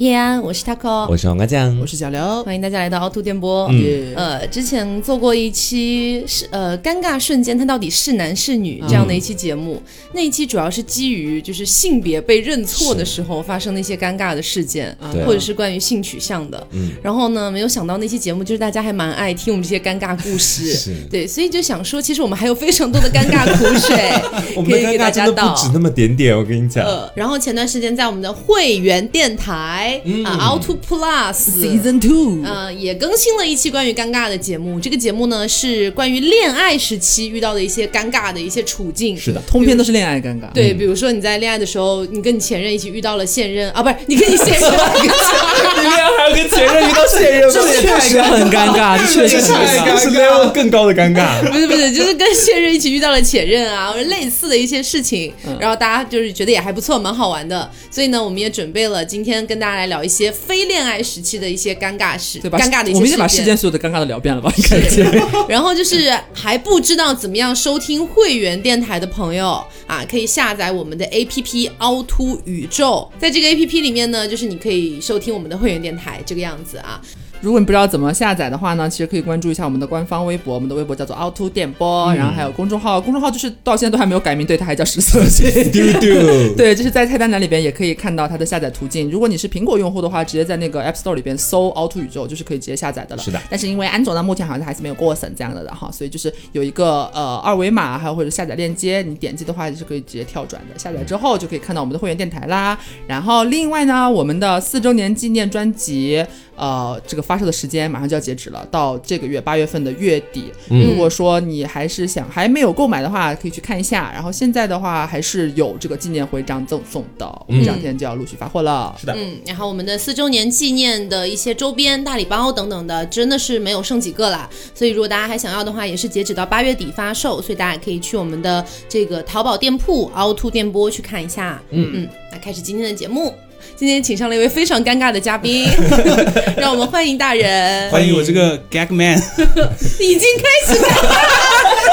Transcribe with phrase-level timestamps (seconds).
[0.00, 3.68] 叶安，我是 Taco，我是黄瓜酱，我是小刘，欢迎大家来到凹凸电波。
[3.70, 9.78] 嗯呃，之前做过一期是呃尴尬瞬间，他到底是男是女这样的一期节目。
[10.14, 16.66] 那一期主要是基于就是性别被认错的时候发生的一些尴尬的事件，啊或者是关于性取向的。
[16.70, 24.10] 嗯然后呢，没有想到那期节目就是大家还蛮爱听我们这些尴尬故事， 是对，所以就想说，其实我们还有非常多的尴尬苦水
[24.56, 25.60] 我们的可以给大尴尬真的家倒不。
[25.60, 26.86] 止那么点点，我跟你讲。
[26.86, 34.78] 呃，然后前段时间在我们的会员电台、嗯啊，Auto Plus Season Two，呃，也更新了一期关于尴尬的节目。
[34.80, 39.16] 这个节目呢是关于恋爱时期遇到的一些尴尬的一些处境。
[39.16, 40.52] 是的，通篇都是恋爱尴尬。
[40.52, 44.60] 对，比如说你在恋爱的时候，你跟你前任一起遇到了现任啊，不是你跟你现任，
[45.00, 49.86] 你恋爱还要跟前任遇到现任， 这确实很尴尬，这确实很尴尬。
[49.86, 51.40] 这是 level 更高的尴尬。
[51.50, 57.68] 不是不是，就是跟现任一起遇到了前任啊，或者类似的一些事情，嗯然后大家就是觉得也还不错，蛮好玩的。
[57.90, 62.58] 所以呢，我们也准备了今天跟大家来聊一些非恋爱时期的一些尴尬事，对吧？
[62.58, 64.52] 尴尬的一些我们已经把事事件所有的尴尬都聊遍了吧？
[64.68, 65.04] 感觉。
[65.48, 77.00] 然后就是还不知道怎么样收听会员电台的朋友啊，可以下载我们的 APP 凹凸宇宙，在这个 APP 里面呢，就是你可以收听我们的会员电台这个样子啊。
[77.40, 85.50] 如果你不知道怎么下载的话呢，其实可以关注一下我们的官方微博，我们的微博叫做凹凸电波，然后还有公众号，公众号就是到现在都还没有改名，对，它还叫十色系。
[85.72, 86.14] 丢丢，
[86.54, 89.10] 对，就是在菜单栏里边也可以看到它的下载途径。
[89.10, 93.22] 如果你是苹果用户的话，直接在那个 App Store 里边搜“凹凸宇宙”，就是可以直接下载的了。
[93.22, 100.78] 是的但是因为安卓呢，目前好像还是没有过审这样的的哈，所以就是有一个呃二维码，还有或者下载链接，你点击的话也是可以直接跳转的。
[100.78, 102.78] 下载之后就可以看到我们的会员电台啦。
[103.06, 106.24] 然后另外呢，我们的四周年纪念专辑，
[106.60, 110.52] 呃，这个发售的时间马上就要截止了，到这个月八月份的月底。
[110.68, 114.10] 如果说你还是想还没有购买的话，可以去看一下。
[114.12, 118.94] 然后现在的话还是有这个纪念徽章赠送的，我们这两天就要陆续发货了。
[119.00, 124.46] 是的，嗯，然后我们的四周年纪念的一些周边、大礼包等等的，真的是没有剩几个了。
[124.74, 131.58] 所以如果大家还想要的话，也是截止到八月底发售，所以大家可以去我们的这个淘宝店铺凹凸电波去看一下。
[131.70, 133.32] 嗯嗯，那开始今天的节目。
[133.80, 135.66] 今天请上了一位非常尴尬的嘉宾，
[136.54, 137.90] 让我们欢迎大人。
[137.90, 139.16] 欢迎我这个 gag man，
[139.98, 141.08] 已经开始了吗？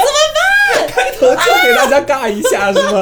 [0.04, 0.86] 怎么办？
[0.86, 3.00] 开头就给大家尬一下是吗？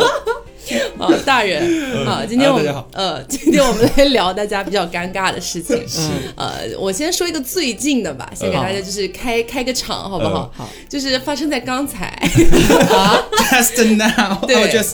[1.00, 5.84] 啊，大人啊，今天我们呃，今天我们来聊大家比较尴尬的事情。
[6.36, 10.48] 呃，我先说一个最近的吧，先给大家就是开开个场，好不好？
[10.56, 12.16] 好，就是发生在刚才
[13.50, 14.92] ，just now，对 just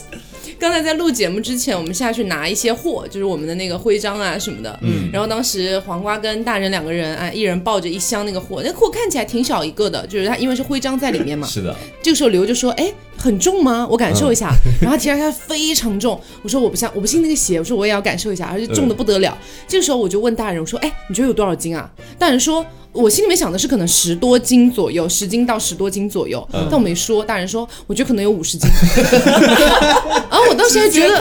[0.63, 4.79] 刚才在录节目之前，我们下去拿一些货，就是我们的那个徽章啊什么的。
[4.81, 11.45] 嗯，然后当时黄瓜跟大人两个人啊，一人抱着一箱那个货，那货看起来挺小一个的，就是它因为是徽章在里面嘛。
[11.45, 12.89] 是的，这个时候刘就说：“哎，
[13.23, 13.87] 很重吗？
[13.89, 14.51] 我感受一下。
[14.81, 19.37] 然后提上它非常重，我说我不像，我不信那个邪，我说我也要感受一下，而且重的不得了。
[19.65, 21.89] 这个时候我就问大人，我说：“哎，你觉得有多少斤啊？”
[22.19, 22.65] 大人说。
[22.93, 27.23] 我心里面想的是可能十多斤左右，十斤到十多斤左右，但我没说。
[27.23, 28.69] 大人说，我觉得可能有五十斤。
[30.29, 31.19] 然后我当时还觉得，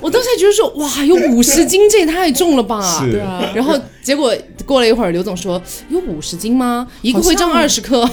[0.00, 2.80] 我当时还觉得说，哇，有五十斤，这也太重了吧？
[3.04, 4.32] 是对啊，然后结果
[4.64, 6.86] 过了一会儿，刘总说有五十斤吗？
[7.02, 8.08] 一个徽章二十克。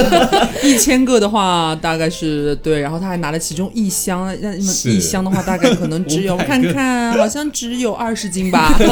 [0.62, 8.74] 一千个的话大概是对，然后他还拿了其中一箱，那那么一箱的话大概可能只有 我看看，好像只有二十斤吧。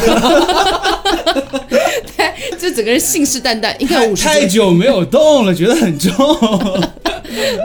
[2.59, 4.25] 就整个人信誓旦旦，应该五十。
[4.25, 6.15] 太久没有动了，觉得很重。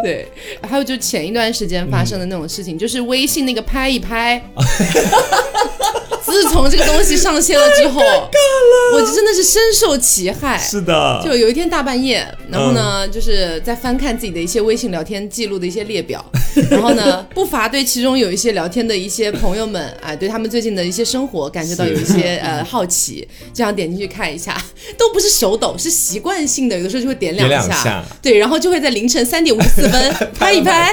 [0.02, 0.28] 对，
[0.68, 4.42] 还有就前一段时间发生的那种事情，就是微信那个拍一拍。
[6.28, 8.02] 自从这个东西上线了之后，
[8.94, 10.58] 我就真的是深受其害。
[10.58, 16.24] 是的，就有一天大半夜，然后呢，就是在翻看自己的一些微信聊天记录的一些列表，
[16.70, 24.62] 然后呢，不乏对其中有一些聊天的一些朋友们，啊，对他们最近的一些生活感觉到有一些 呃好奇，这样点进去看一下，
[24.98, 30.92] 都不是手抖，是习惯性的，有的时候就会点两点两下对，然后就会在凌晨三点五十四分拍一拍，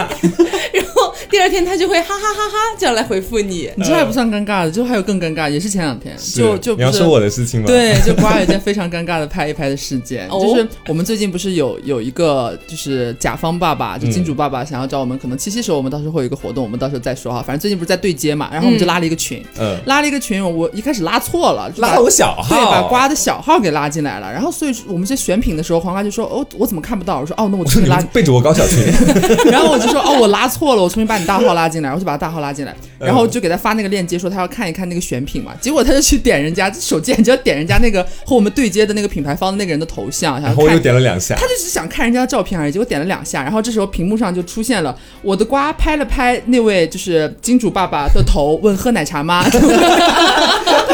[0.73, 1.04] 然后
[1.35, 3.69] 第二天他就会哈哈哈哈这样来回复你。
[3.75, 17.43] 你这还不算尴尬的，就还有更尴尬，也是前两天，就就不是你要说我的事情吗？，对，就瓜有一件非常尴尬的拍一拍的事件，哦就是我们最近不是有有一个就是甲方爸爸，就金主爸爸想要找我们，可能七夕时候我们到时候会有一个活动，我们到时候再说哈。
[17.43, 24.33] 反正最近不是在对接嘛，然后我们就拉了一个群，嗯，拉了一个群，我一开始拉错了，拉我小号，对，把瓜的小号给拉进来了。
[24.33, 28.85] 然后所以我们在选品的时候，黄瓜就说：“哦，我怎么看不到？”我说：“哦，那我重新拉背着我搞小群，
[29.51, 35.53] 然后我就说哦，我拉错了，我重新把你大号拉进来，我就把他大号拉进来，嗯然后就给他发那个链接，说他要看一看那个选品嘛。
[35.61, 40.79] 结果他就去点人家手贱，就要点人家那个和我们对接的那个品牌方的那个人的头像，然后我又。
[40.85, 49.43] 点了两下他，就只想看人家的照片而已，结果点了两下，然后这时候屏幕上就出现了我的瓜拍了拍那位就是金主爸爸的头，问喝奶茶吗？
[49.49, 49.59] 他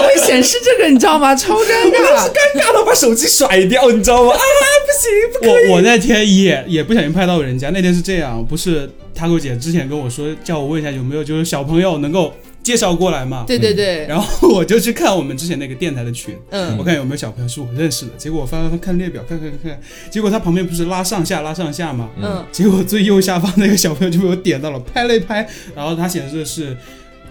[0.01, 1.35] 会显示这个，你知道吗？
[1.35, 2.29] 超尴尬。
[2.29, 4.33] 尴尬到把手机甩掉，你知道吗？
[4.33, 5.69] 啊，不行，不可以。
[5.69, 13.45] 我我那天也也不小心拍到人家，那天是这样，不是 Taco 姐之前跟我说，叫我问一下有没有就是小朋友能够介绍过来嘛。
[13.47, 18.13] 对对对，然后我就去看我们之前那个电台的群，嗯我看有没有小朋友是我认识的。
[18.17, 19.81] 结果我翻翻翻看列表，看看看看，
[20.11, 26.77] 结果他旁边不是拉上下拉上下嘛，嗯，结果最右下方那个小朋友就被我点到了，拍了一拍，然后他显示的是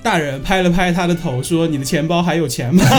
[0.02, 2.84] 大人拍了拍他的头，说你的钱包还有钱吗？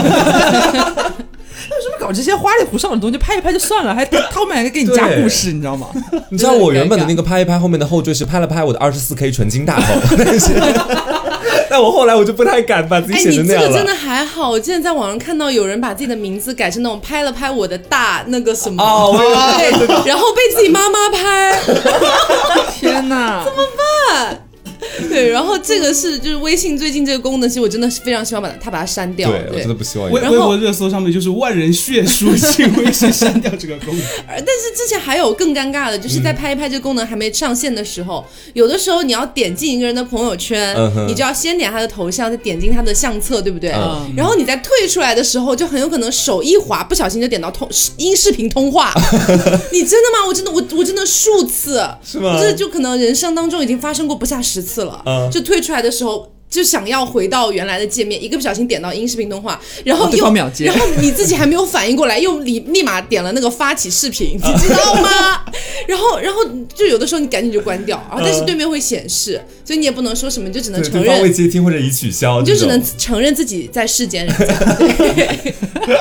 [1.69, 3.17] 为什么搞这些花里胡哨的东西？
[3.17, 5.87] 拍一拍就算了，还他们还给你加故事，你知道吗？
[6.29, 10.53] 你知道我原本的那个拍一拍后面的后缀是拍了拍我的二十四 K 纯金大头，但是，
[11.69, 13.67] 但我后来我就不太敢把自己哎，写你成那样了。
[13.69, 19.13] 这个真的还好，我之前在网上看到有人把自己的名字改成那种拍了拍我的大那个什么，哦，
[19.57, 21.59] 对，然后被自己妈妈拍，
[22.73, 23.45] 天哪！
[25.09, 34.05] 对，然后这个是就是微信最近这个功能，其实我真的是非常希望把它它把它删掉，对我真的不希望然后微微博热搜上面就是万人血书，请微信删掉这个功能。
[34.27, 43.71] 而但是之前还有更尴尬的，就是在拍一拍这个功能还没上线的时候，有的时候你要点进一个人的朋友圈，嗯你就要先点他的头像，再点进他的相册，对不对？
[43.71, 48.93] 嗯然后你再退出来的时候，就很有可能手一滑，不小心就点到通音视频通话。
[49.71, 50.27] 你真的吗？
[50.27, 54.90] 我真的我我真的数次，是吗这就可能人生当中已经发生过不下十次了。
[55.05, 56.31] 嗯就退出来的时候。
[56.51, 65.09] 就想要回到原来的界面，一个不小心点到音视频通话，然后对又方秒接然后你自己还没有反应过来，又立立马点了那个发起视频， 你知道吗？
[65.87, 66.41] 然后然后
[66.75, 74.45] 就有的时候你赶紧就关掉，然后但是对面会显示，所以你也不能说什么，你就只能承认，未接听或者已取消，你就只能承认自己在世间人家。
[74.75, 75.95] 对，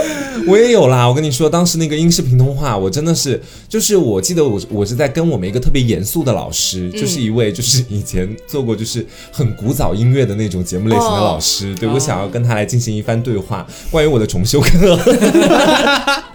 [0.46, 1.08] 我也有啦。
[1.08, 14.98] 我跟你说，当时那个音视频通话，我真的是，就是我记得我我是在跟我们一个特别严肃的老师，嗯就是一位就是以前做过就是很古早音乐的那种节目类型的老师，对我想要跟他来进行一番对话，关于我的重修课。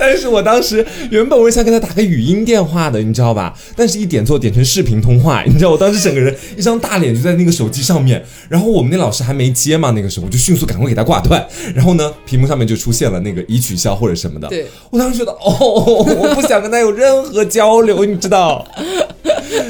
[0.00, 3.54] 但是我当时原本我是想跟他打个语音电话的，你知道吧？
[3.76, 14.48] 但是一点错点成视频通话，你知道我当时整个人一张大脸就在那个手机上面，然后我们那老师还没接嘛，那个时候我就迅速赶快给他挂断，然后呢，屏幕上面就出现了那个已取消或者什么的。
[14.48, 18.66] 对，我当时觉得哦，我不想跟他有任何交流，你知道？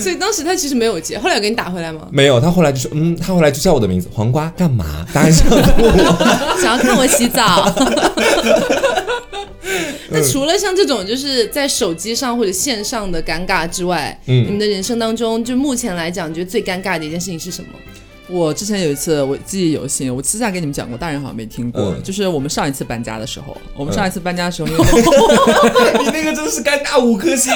[0.01, 2.09] 所以当时他其实没有接，后来有给你打回来吗？
[2.11, 5.07] 没有，他后来就说，嗯，他后来就叫我的名字黄瓜干嘛？
[5.13, 5.57] 当然是我。
[6.63, 7.73] 想要看我洗澡。
[10.11, 17.69] 那除了像这种就是在手机上或者线上的尴尬之外，嗯你们的人生当中，就目前来讲，你觉得最尴尬的一件事情是什么？
[18.31, 21.95] 我之前有一次我记忆犹新，我私下跟你们讲过，大人好像没听过。
[21.95, 24.85] 嗯就是我们上一次搬家的时候，我们上一次搬家的时候，因为
[26.05, 27.53] 你 那个真的是尴尬五颗星。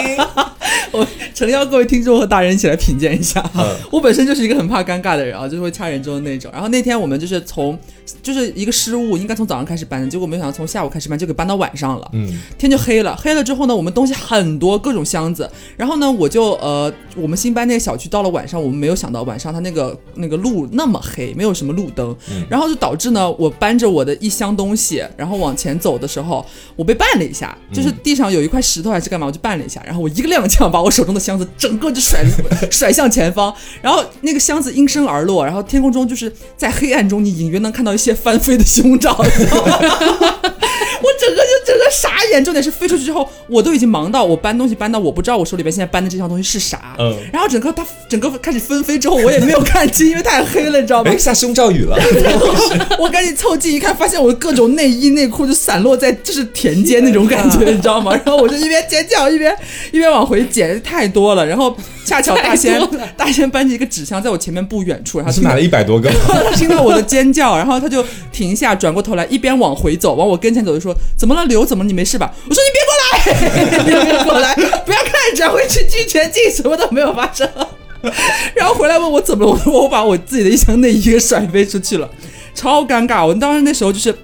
[0.90, 3.42] 我诚邀各位听众和大人一起来品鉴一下。
[3.54, 6.50] 嗯我本身就是一个很怕尴尬的人啊，就是会掐人中的那种。
[6.52, 7.78] 然后那天我们就是从
[8.22, 12.10] 就是一个失误，应该从早上开始搬的，结果没想到从下午开始搬就给搬到晚上了。
[12.12, 15.48] 嗯天就黑了，黑了之后呢，我们东西很多，各种箱子。
[15.76, 22.14] 然后呢，我就呃，我们新搬那个小区到了晚上，我们没有想到晚上它那个那个路那么黑，没有什么路灯，
[22.48, 26.44] 然后就导致呢，我搬着我的一箱东西，然后往前走的时候，
[26.76, 32.24] 我被绊了一下，就是地上有一块石头还是干嘛，我就绊了一下，然后我一个踉跄把我手中的箱子整个就甩
[32.70, 39.16] 甩向前方，然后那个箱子应声而落，然后天空中就是在黑暗中，你隐约能看到一些翻飞的胸罩。
[39.18, 39.24] 我
[41.24, 51.16] 整个就整个傻眼，重点是飞出去之后，我都已经忙到我搬东西搬到我不知道我手里边现在搬的这箱东西是啥，嗯然后整个它整个开始纷飞之后，我也没有看清，因为太黑了，你知道吗哎，？
[51.16, 51.96] 下胸罩雨了。
[52.98, 58.12] 我赶紧凑近一看，发现我的各种内衣内裤就散落在就是田间那种感觉，你知道吗？
[58.24, 59.54] 然后我就一边尖叫一边
[59.92, 61.46] 一边往回捡，太多了。
[61.46, 62.80] 然后恰巧大仙
[63.16, 66.10] 大仙搬起一个纸箱在我前面不远处，然后他是买了一百多个。
[66.26, 71.64] 他 听到我的尖叫，然后他就停下，转过头来，一边往回走，往我跟前走，就说：“怎么了，刘？
[71.64, 71.84] 怎么？
[71.84, 74.54] 你没事吧？”我说：“你别过来， 你别过来，
[74.84, 77.48] 不要看，转回去，继续前进，什么都没有发生。
[78.54, 82.08] ”然后回来问我怎么了，我说我把我自己的一箱内衣给甩飞出去了，
[82.54, 83.26] 超尴尬。
[83.26, 84.14] 我当时那时候就是。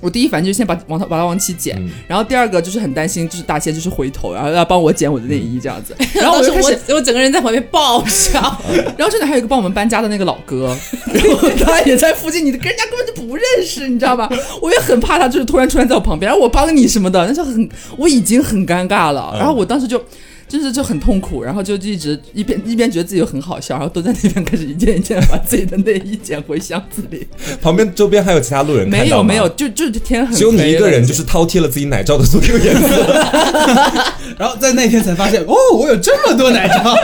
[0.00, 8.40] 我第一反应就是先把往他把他往起捡，嗯然后第二个就是很担心，就是大仙就是回头，然后要帮我捡我的内衣这样子， 然后我就开始我我整个人在旁边爆笑，
[8.96, 10.76] 然后这里还有一个帮我们搬家的那个老哥，
[11.12, 14.30] 然后他也在附近，你跟人家根本就不认识，你知道吧？
[14.60, 19.34] 我也很怕他就是突然出现在我旁边，然后我帮你什么的，那就很我已经很尴尬了。
[19.38, 20.02] 然后我当时就。
[20.48, 27.26] 就是就很痛苦，然后就一直一边一边觉得自己很好笑，然后都在那边开始一件一件把自己的内衣捡回箱子里。
[27.60, 32.88] 旁边周边还有其他路人看到吗没有没有，，就就天很只有你一个人，就是饕餮了自己奶罩的所有颜色。
[34.38, 36.96] 然后在那天才发现，哦，我有这么多奶罩。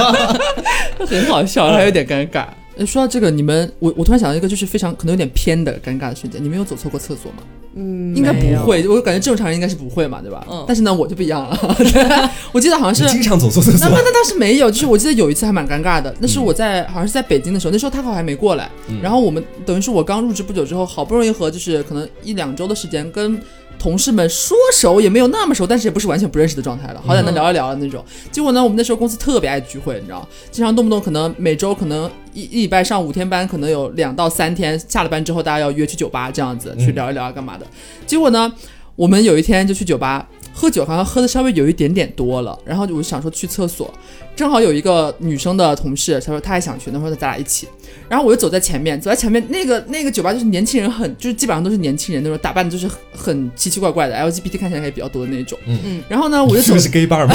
[1.06, 2.46] 很好笑，还有点尴尬。
[2.76, 6.42] 呃说到这个，你们我我突然想到一个，就是非常可能有点偏的尴尬的瞬间。
[6.42, 7.38] 你们有走错过厕所吗？
[7.74, 8.66] 嗯，应该不。
[8.66, 10.46] 会，我感觉正常人应该是不会嘛，对吧？
[10.50, 11.76] 嗯但是呢，我就不一样了。
[12.52, 18.70] 我记得好像是经常走错厕所那那，那倒是没有，就是我记得有一次还蛮尴尬的，那是我在、好像是在北京的时候，那时候他好像还没过来，
[19.02, 23.40] 然后我们等于是我刚入职不久之后，好不容易和就是可能一两周的时间跟。
[23.82, 28.04] 同事们说熟也没有那么熟，但是也不是完全不认识的状态了，好歹能聊一聊的那种。
[28.30, 37.66] 结果呢，我们那时候公司特别爱聚会，你知道，经常动不动可能每周可能一一礼拜上五天班，可能有两到三天下了班之后，大家要约去酒吧这样子去聊一聊啊干嘛的。
[38.06, 38.52] 结果呢，
[38.94, 43.92] 我们有一天就去酒吧喝酒，好像喝的稍微有一点点多了，然后我就想说去厕所，
[44.34, 47.68] 正好有一个女生的同事，她说她也想去，那说咱俩一起，
[48.08, 57.34] 然后我就走在前面，走在前面那个那个酒吧就是年轻人很，就是基本上都是年轻人那种打扮的就是很很奇奇怪怪的，LGBT 看起来也比较多的那种，嗯嗯，然后呢我就走是不是 gay bar 吗？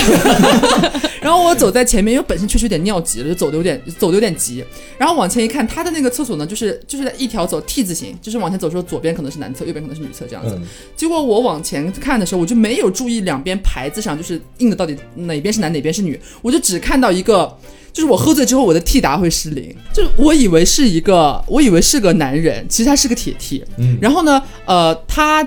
[1.21, 4.63] 然后我走在前面，因为本身确实有点尿急了，就走的有点走的有点急。
[4.97, 10.55] 然后往前一看，他的那个厕所呢，就是就是在一条走 T 字形，就是往前走的时候，左边可能是男厕，右边可能是女厕这样子。
[10.55, 17.57] 嗯结果我往前看的时候，我就没有注意两边牌子上就是印的到底哪边是男哪边是女，我就只看到一个。
[17.93, 23.65] 就是我喝醉之后，我的 T 达会失灵，就是我以为是一个，我以为是个男人，其实他是个铁 T。
[23.79, 25.43] 嗯然后呢，呃，他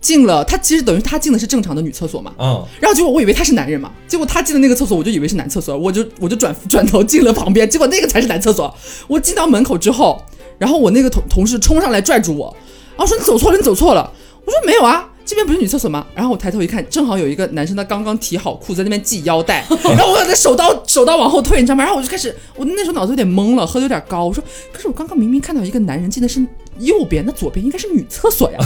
[0.00, 8.74] 进了，他其实等于他进的是正常的女厕所嘛，嗯，然后结果我以为他是男人嘛，结果他进的那个厕所，我就以为是男厕所，我就我就转 转头进了旁边，结果那个才是男厕所。
[9.06, 10.20] 我进到门口之后，
[10.58, 12.56] 然后我那个同同事冲上来拽住我，
[12.96, 14.12] 然后说你走错了，你走错了。
[14.44, 16.06] 我说没有啊，这边不是女厕所吗？
[16.14, 21.82] 然后我抬头一看，正好有一个男生他刚刚提好裤子在那边系腰带， 然后我在手刀手刀往后退，你知道吗？
[21.82, 24.24] 然后我就开始，我那时候脑子有点懵了，喝的有点高。
[24.24, 24.42] 我说，
[24.72, 26.40] 可是我刚刚明明看到一个男人进的是
[26.78, 28.58] 右边，那左边应该是女厕所呀，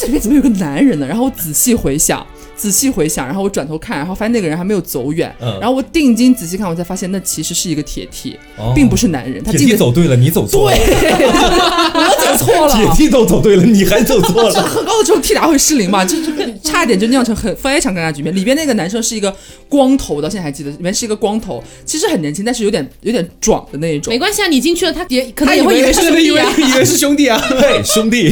[0.00, 1.06] 这里面怎么有个男人呢？
[1.06, 2.26] 然后我仔细回想。
[2.60, 10.76] 仔细回想，然后我转头看，然后发现那个人还没有走远，嗯然后我定睛仔细看，我才发现那其实是一个铁梯，哦并不是男人，他铁进的梯走对了，你走错了。
[10.76, 10.84] 对，
[11.24, 14.62] 我走错了，铁梯都走对了，你还走错这了。
[14.68, 16.30] 喝高了之后踢打会失灵嘛，就是
[16.62, 18.34] 差一点就酿成很非常尴尬局面。
[18.36, 19.34] 里边那个男生是一个
[19.66, 24.18] 光头到，现在还记得，里面是一个光头，其实很年轻，但是有点有点壮的那一种没。
[24.18, 26.54] 关系啊，你进去了，他也可能也会以为是以为兄弟啊。
[26.58, 28.30] 以为是兄弟啊， 对，兄弟，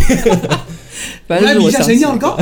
[1.27, 2.39] 反正来比一下是我想起谁尿的高。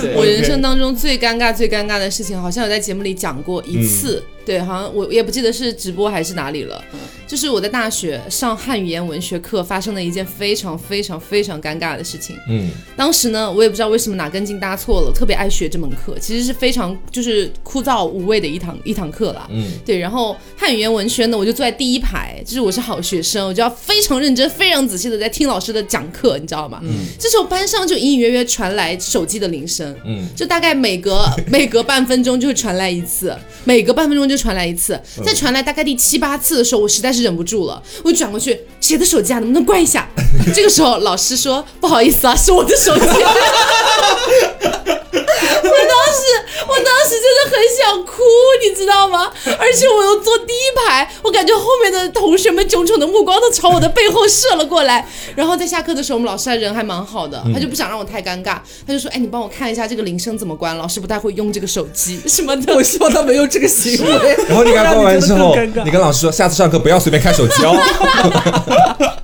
[0.00, 4.22] 对我人生当中最尴尬、最尴尬的事情，好像有在节目里讲过一次。
[4.44, 6.82] 对，好像我也不记得是直播还是哪里了。
[7.26, 12.36] 就是我在大学上汉语言文学课发生了一件非常非常非常尴尬的事情。
[12.48, 19.48] 嗯，当时呢，我也不知道为什么哪根筋搭错了，特别爱学这门课，其实是非常就是枯燥无味的一堂一堂课啦。
[19.50, 26.78] 嗯，对，然后汉语言文学呢，我就坐在第一排，就是我是好学生，我就要非常认真、非常仔细的在听老师的讲课，你知道吗？
[26.84, 33.34] 嗯，这时候班上就隐隐约约传来手机的铃声，嗯，就大概每隔每隔半分钟就会传来一次，
[33.64, 39.38] 每隔半分钟就传来一次，在传来大概第七八次的时候，我实在是忍不住了，我就转过去，谁的手机啊？
[39.38, 40.08] 能不能关一下？
[40.54, 43.04] 这个时候老师说不好意思啊，是我的手机。
[45.44, 46.22] 我当时，
[46.66, 48.22] 我当时真的很想哭，
[48.62, 49.30] 你知道吗？
[49.58, 55.06] 而且我又坐第一排，我感觉后面的同学们炯炯的目光都朝我的背后射了过来。
[55.34, 64.36] 然后在下课的时候，我们老师还人还蛮好的，他就不想让我太尴尬，他就说：“哎，你帮我看一下这个铃声怎么关，老师不太会用这个手机 什么的。”我希望他没有这个行为。
[64.48, 67.76] 然后你给他关完之后你跟老师说，下次上课不要随便看手机哦，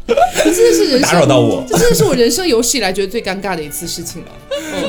[0.45, 1.65] 这 真的是人生打扰到我。
[1.69, 4.29] 这真的是我人生有史以来觉得最尴尬的一次事情了。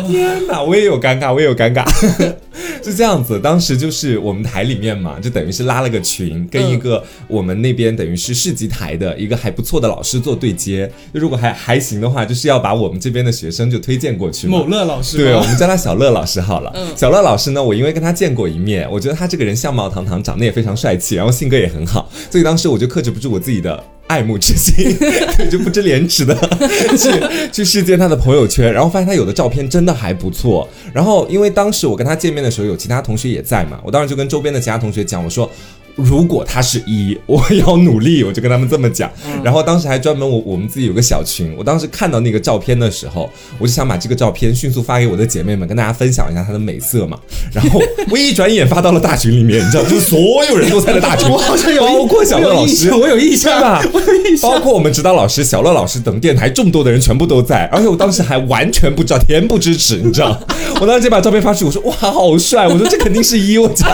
[0.07, 1.85] 天哪，我也有尴尬，我也有尴尬。
[2.83, 10.91] 是这样子，当时就是我们台里面嘛，就等于是拉了个群，跟一个我们那边等于是市级台的一个还不错的老师做对接。
[11.13, 14.47] 就如果还还行的话，就是要把我们这边的学生就推荐过去。
[14.47, 16.73] 某乐老师对，我们叫他小乐老师好了。
[16.95, 23.83] 小乐老师呢，我因为跟他见过一面，我觉得他这个人相貌堂堂，长得也非常帅气，然后性格也很好，所以当时我就克制不住我自己的。
[24.11, 24.97] 爱慕之心，
[25.49, 26.35] 就不知廉耻的
[26.99, 30.67] 去去试见他的朋友圈，然后发现他有的照片真的还不错。
[30.91, 35.49] 然后因为当时我跟他见面的时候，有其他同学也在嘛，我当时就跟周边的其他同学讲，我说。
[35.95, 39.09] 如果他是一， 我要努力，我就跟他们这么讲。
[39.43, 47.17] 然后当时还专门我我们自己有个小群，我当时看到那个照片的时候，我就想把这个照片迅速发给我的姐妹们，跟大家分享一下它的美色嘛。
[47.53, 53.81] 然后我一转眼发到了大群里面，你知道，就是所有人都在了大群， 我好像有包括小乐老师，我有印象，吧？
[53.93, 60.39] 我有印象，包括我们指导老师、小乐老师等电台众多的人全部都在，而且我当时还完全不知道，恬不知耻，你知道？
[60.79, 62.67] 我当时就把照片发出去，我说哇，好帅！
[62.67, 63.89] 我说这肯定是一，我讲。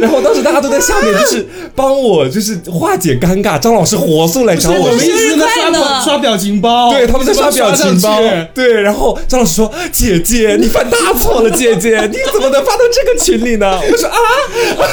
[0.00, 3.58] 然后当时大家都在下面，就是帮我，就是化解尴尬。
[3.58, 8.20] 张老师火速来找我我们一直在生日快乐刷刷表情包，对，他们在刷表情包
[8.54, 14.16] 对，然后张老师说：“姐姐，你犯大错了，姐姐，你怎么能发到这个群里呢？”我说：“啊，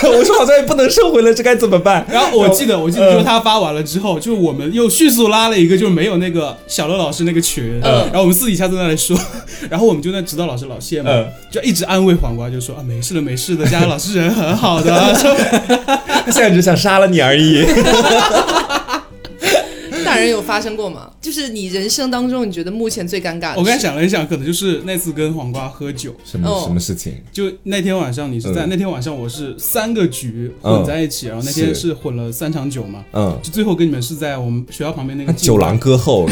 [0.18, 9.18] 我说好像也不能收回了，这该怎么办？”然后我记得，我记得就是他发完了之后，就是我们又迅速拉了一个，就是没有那个小乐老师那个群，然后我们私底下在那里说，
[9.70, 15.36] 然后我们就那指导老师老谢嘛嗯，就一直安慰黄瓜，就说啊没事的没事的，佳佳老师人很好的，说
[16.26, 17.66] 他 现在只想杀了你而已。
[20.16, 21.12] 大人有发生过吗？
[21.22, 23.60] 就是你人生当中你觉得目前最尴尬的事？
[23.60, 27.14] 我刚才想了一下，可能就是那次跟黄瓜喝酒，什么哦什么事情？
[27.32, 36.28] 就那天晚上你是在、嗯那天晚上我是三个局混在一起，然后那天是是混了三场酒嘛，嗯，就最后跟你们是在我们学校旁边那个酒廊歌后，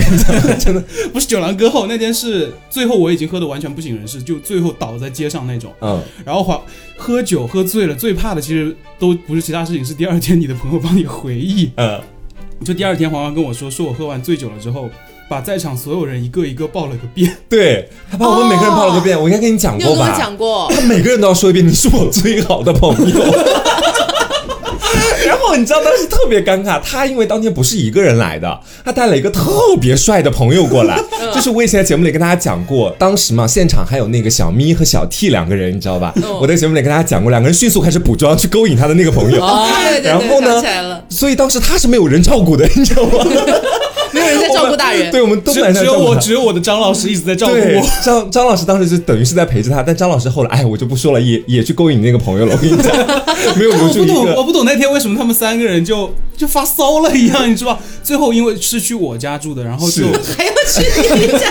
[0.60, 5.72] 真的 不是酒廊歌后，那天是最后我已经喝的完全不省人事，就最后倒在街上那种。
[5.82, 6.62] 嗯，然后黄
[6.98, 11.72] 喝酒喝醉了，最怕的其实都不是其他事情，是第二天你的朋友帮你回忆。
[11.76, 12.00] 嗯，
[12.64, 14.90] 就第二天黄黄跟我说，说我喝完醉酒了之后，
[15.28, 17.36] 把在场所有人一个一个报了个遍。
[17.50, 20.18] 对他把我们每个人报了个遍，我应该跟你讲你有跟我过吧？
[20.18, 23.22] 讲过，他每个人都要说一遍，你是我最好的朋友。
[25.56, 29.42] 你知道当时特别尴尬，他因为当天不是一个人来的，他带了一个特
[29.80, 31.00] 别帅的朋友过来。
[31.34, 36.14] 就是我以前在节目里跟大家讲过，当时嘛现场还有那个小咪和小 T 两个人，你知道吧？
[36.18, 39.40] 嗯我在节目里跟大家讲过，两个人迅速开始补妆去勾引他的那个朋友。
[40.04, 43.12] 然后呢所以当时他是没有人照顾的，你知道吗？
[44.24, 45.12] 没有人在照顾大人。
[45.12, 52.54] 对，我们都只来只有我，只有我的张老师一直在照顾我。，张张老师当时就等于是在陪着他，但张老师后来，哎，我就不说了，也也去勾引那个朋友了。
[52.56, 52.96] 我跟你讲，
[53.58, 54.44] 没有留住一我不懂，我。
[54.44, 57.80] 不懂那天为什么他们三个人就就发骚了一样，你知道吧？
[58.04, 60.04] 最后因为是去我家住的，然后就
[60.38, 60.84] 还要去
[61.16, 61.50] 你家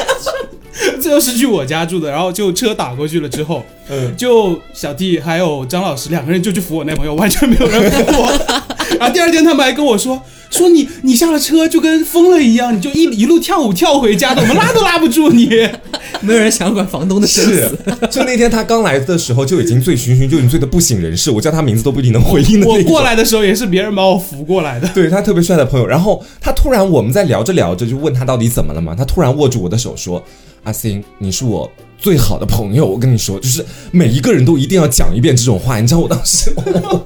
[1.01, 8.33] 最后是去我家住的，然后就车打过去了之后，嗯，就小弟还有张老师两个人就去扶我那朋友，完全没有人扶我。
[8.99, 10.21] 然后第二天他们还跟我说
[10.53, 15.49] 说你你下了车就跟疯了一样，你就一一路跳舞跳回家的，我们拉都拉不住你。
[16.21, 17.77] 没有人想管房东的生死。，
[18.09, 22.67] 就那天他刚来的时候就已经醉醺醺，就已经醉得不省人事，我叫他名字都不一定能回应的。
[22.69, 24.87] 我过来的时候也是别人把我扶过来的。
[24.95, 30.23] 对他特别帅的朋友，然后他突然我们在聊着聊着就问他到底怎么了嘛，他突然握住我的手说
[30.65, 36.53] ：“阿星，你是我最好的朋友，我跟你说，就是每一个人都一定要讲一遍这种话。”你知道我当时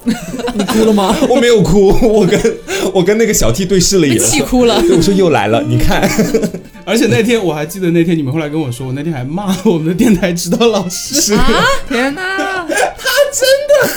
[0.53, 1.15] 你哭了吗？
[1.29, 2.57] 我没有哭，我跟
[2.93, 4.81] 我跟那个小 T 对视了一眼，气哭了。
[4.95, 6.07] 我说又来了，你看，
[6.85, 11.33] 而且那天我还记得那天你们后来跟我说，我那天还骂了我们的电台指导老师。
[11.33, 12.67] 啊天哪！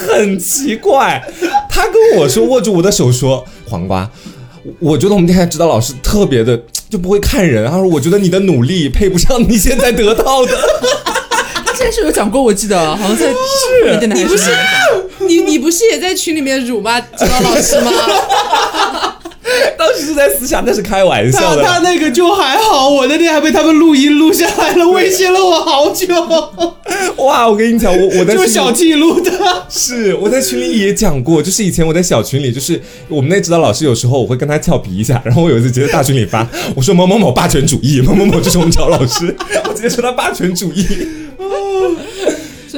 [0.08, 1.22] 很奇怪。
[1.68, 4.10] 他跟我说握住我的手说：“黄瓜，
[4.78, 7.70] 我觉得我们电台指导老师特别的就不会看人。
[7.70, 10.52] 他说我觉得你的努力配不上你现在得到的。
[11.64, 14.50] 他之前是有讲过，我记得好像在是你不是
[15.20, 17.92] 你你不是也在群里面辱骂指导老师吗？
[19.78, 21.78] 当时是在私下，那是开玩笑他他。
[21.80, 26.06] 那个就还好，我那天还被他们录音录下来了，威胁了我好久，
[27.24, 29.30] 哇，我跟你讲，我我在就是小 T 录的。
[29.68, 39.34] 是我在群里也讲过，就是以前我在小群里，就是我们那指导老师有时候我会跟他俏皮一下，然后我有一次直接大群里发，我说某某某霸权主义，某某某就是我们找老师，
[39.68, 40.86] 我直接说他霸权主义。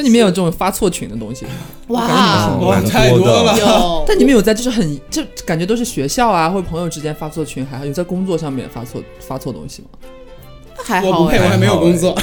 [0.03, 1.47] 所以你们有这种发错群的东西，
[1.87, 3.57] 哇，哇蛮太多了。
[3.57, 9.89] 有，但你们有在就是很就感觉都是学校啊或者朋友之间发错群，还有在工作上面发错发错东西吗？
[10.85, 12.17] 还我不配，我还没有工作。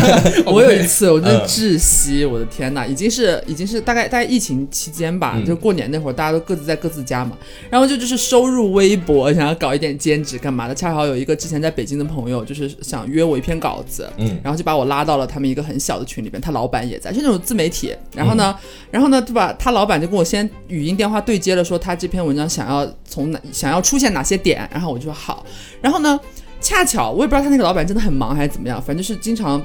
[0.46, 5.44] 我有一次，我真的嗯窒息，我的天呐，已经是已经是大概大概疫情期间吧，嗯。
[5.44, 7.36] 就过年那会儿，大家都各自在各自家嘛，
[7.70, 14.38] 然后就就是收入微薄，想要搞一点兼职干嘛的，恰好有一个之前在北京的朋友，就是想约我一篇稿子，嗯。
[14.42, 18.54] 然后就把我拉到了他们一个很小的群里边，他老板也在，就那种自媒体，然后呢，
[18.90, 19.54] 然后呢，对吧？
[19.58, 25.44] 他老板就跟我先语音电话对接了，说他这篇文章想要从哪想要出现哪些点，然后我就说好，
[25.80, 26.18] 然后呢，
[26.66, 29.62] 恰巧我也不知道他那个老板真的很忙还是怎么样，反正就是经常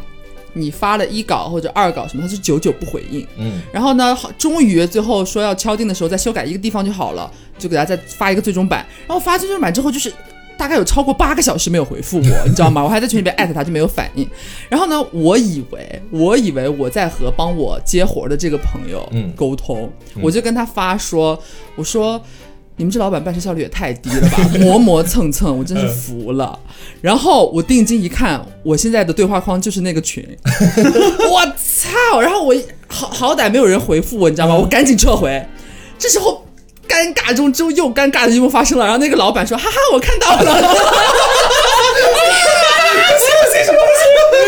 [0.53, 3.25] 你发了一稿或者二稿什么，他是久久不回应。
[3.37, 8.85] 嗯，然后呢，好终于最后说要敲定的时候再修改一个地方就好了，就给他再发一个最终版。
[9.07, 10.13] 然后发最终版之后就是。
[10.57, 12.83] 大概有超过八个小时没有回复我，你知道吗？
[12.83, 14.29] 我还在群里边艾特他，就没有反应。
[14.69, 21.41] 然后呢，我以为我以为我在和帮我接活的这个朋友嗯沟通，我就跟他发说，
[21.75, 22.21] 我说
[22.81, 26.57] 你们这老板办事效率也太低了吧， 磨磨蹭蹭，我真是服了。
[26.99, 30.27] 然后我定睛一看，我现在的对话框就是那个群，
[31.29, 32.19] 我操！
[32.19, 32.55] 然后我
[32.87, 34.55] 好好歹没有人回复我，你知道吗？
[34.55, 35.45] 我赶紧撤回。
[35.99, 36.43] 这时候
[36.89, 40.75] 尴尬中之后又尴尬的一幕发生了，然后那个老板说：“哈哈，我看到了。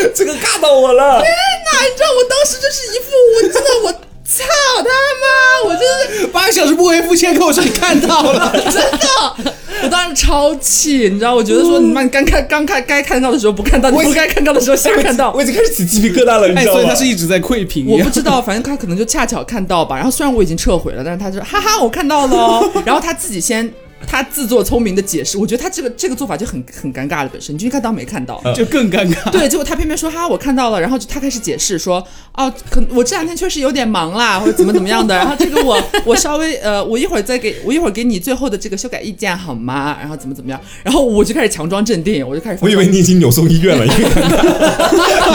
[0.16, 1.22] 这个尬到我了。
[1.22, 3.94] 天哪你知道我当时就是一副我真的我
[4.26, 4.44] 操
[4.78, 11.36] 他妈，我真是八个小时不回复，先跟我说你看到了， 真的，我当时超超气，你知道？
[11.36, 15.32] 我觉得说你妈，你刚看刚看该看到的时候不看到，你不该看到的时候瞎看到。
[15.34, 16.80] 我已经开始起鸡皮疙瘩了，你哎，知道吗？
[16.80, 18.10] 所以他是一直在窥屏我不。
[18.10, 19.96] 知道，反正他可能就恰巧看到吧。
[19.96, 22.72] 然后虽然我已经撤回了，但是他就哈哈，我看到了哦。
[22.86, 23.70] 然后他自己先
[24.08, 28.42] 他自作聪明的解释，我觉得他这个这个做法就很很尴尬的本身，你就应该当没看到。
[28.56, 29.30] 就更尴尬。
[29.32, 39.98] 对，结果他偏偏说哈，我看到了，然后就他开始解释说，哦，可我这两天确实有点忙啦，或者怎么怎么样的， 然后这个我我稍微呃，我一会儿再给我一会儿给你最后的这个修改意见好吗？
[40.00, 44.04] 然后怎么怎么样，然后我就开始强装镇定，我就开始我以为你已经扭送医院了，因为已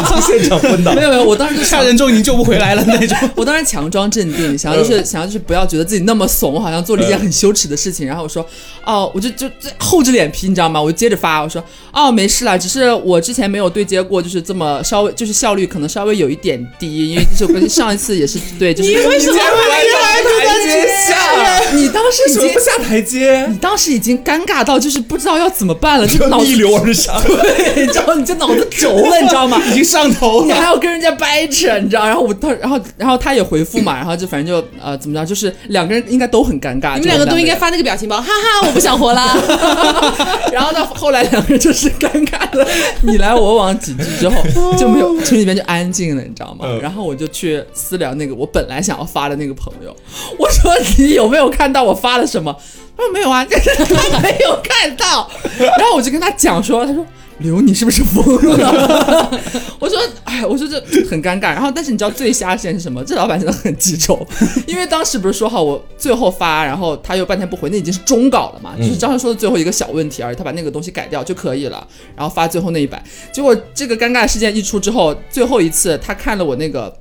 [0.09, 1.03] 经现场昏倒 没。
[1.03, 3.17] 有没有，我当时就杀人之后已经救不回来了那种。
[3.35, 8.07] 我当时强装镇定，想要就是想要就是不要觉得自己那么怂，好像做了一件很羞耻的事情。
[8.07, 8.47] 然后我说，
[8.85, 10.81] 哦，我就就就厚着脸皮，你知道吗？
[10.81, 21.75] 我就接着发，我说，哦，没事啦，只是我之前没有对接过，就是这么稍微就是效率可能稍微有一点低，因为就跟上一次也是对，就是你为什么还在台阶下？
[21.75, 22.59] 你当时已经为什么不。
[22.69, 23.47] 下台阶？
[23.49, 27.19] 你当时已经尴尬到就是不知道要怎么办了，就脑子就逆流而上。
[27.25, 29.61] 对，你知道，你就脑子 轴了，你知道吗？
[29.71, 30.47] 已经上头了。
[30.47, 32.07] 你还要跟人家掰扯，你知道？
[32.07, 36.95] 然后我当，然后然后他也回复嘛，然后就反正就呃怎么着，就是两个人应该都很尴尬。
[36.99, 39.35] 你们两个都应该发那个表情包，哈哈，我不想活啦。
[39.35, 40.51] 我们两个。
[40.53, 42.67] 然后到后来两个人就是尴尬的
[43.03, 44.37] 你来我往几句之后
[44.79, 46.65] 就没有群里面就安静了，你知道吗？
[46.69, 49.95] 嗯然后我就去私聊那个我本来想要发的那个朋友，
[50.39, 52.55] 我说你有没有看到我发了什么？
[52.97, 55.31] 他说没有啊， 他没有看到。
[55.59, 57.05] 然后我就跟他讲说，他说。
[57.39, 58.25] 刘，你是不是疯
[58.59, 59.31] 了？
[59.79, 61.53] 我说，哎，我说这很尴尬。
[61.53, 63.03] 然后，但是你知道最瞎线是什么？
[63.05, 64.27] 这老板真的很记仇，
[64.67, 73.03] 因为当时不是说好我最后发，然后他又半天不回，那已经是终稿了嘛，就是张翰说的最后一个小问题而已，他把那个东西改掉就可以了，然后发最后那一版。
[73.33, 76.93] 结果这个尴尬事件一出之后，最后一次他看了我那个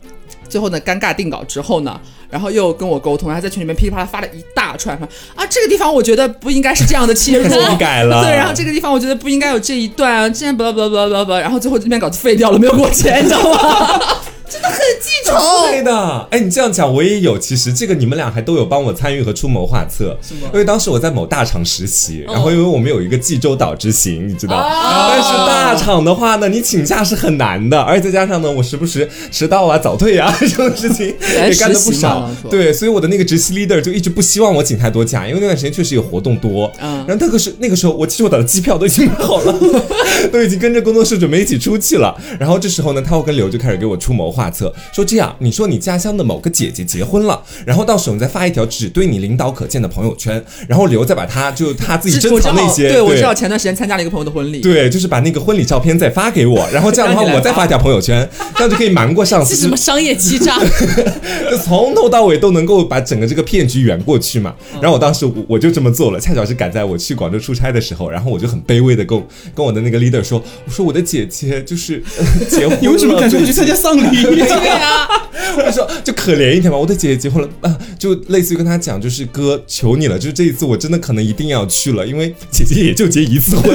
[0.50, 14.00] 最后呢尴尬定稿之后呢，然后又跟我沟通，然后在群里面噼里啪啦发了一大串，说啊这个地方我觉得不应该是这样的切入， 更改了 对，然后这个地方我觉得不应该有这一段啊，之前巴拉巴拉巴拉巴拉巴拉，然后最后这篇稿子废掉了，没有给我钱，你知道吗？
[14.50, 15.34] 记仇。
[15.70, 17.38] 对的，哎，你这样讲我也有。
[17.38, 20.18] 其实这个你们俩还都有帮我参与和出谋划策，
[20.54, 24.66] 因为当时我在某大厂实习，然后因为我们有一个济州岛之行，你知道，
[25.10, 32.30] 但是大厂的话呢，你请假是很难的，而且再加上呢，我时不时迟到啊、早退啊这种事情 也干的不少。
[32.50, 36.72] 对，所以我的那个直系 leader 就一直不希望我请太多假，因为那段时间确实有活动多。
[36.82, 37.06] 嗯。
[37.08, 39.54] 然后那个是那个时候我济州岛的机票都已经买好了，
[40.32, 42.16] 都已经跟着工作室准备一起出去了。
[42.40, 60.60] 然后这时候呢，他会跟刘就开始给我出谋划策，说这样，你说你家乡的某个姐姐结婚了，然后到时候你再发一条只对你领导可见的朋友圈，然后刘再把他就他自己珍藏那些，对我知道前段时间参加了一个朋友的婚礼，对，就是把那个婚礼照片再发给我， 然后这样的话我再发一条朋友圈，这样就可以瞒过上司， 这是什么商业欺诈？
[61.50, 64.54] 就从头到尾都能够把整个这个骗局圆过去嘛。
[64.82, 69.18] 然后我当时我我就这么做了，恰巧是赶在我去广州出差的时候，然后我就很卑微的跟
[69.56, 74.27] 跟我的那个 leader 说，我说我的姐姐就是、呃结婚了，你为什么感觉我去参加丧礼？
[74.36, 75.08] 对啊，
[75.66, 83.74] 我说就可怜一点吧，我的姐姐结婚了啊、就类似于跟他讲，就是哥求你了，就是这一次我真的可能一定要去了，因为姐姐也就结一次婚，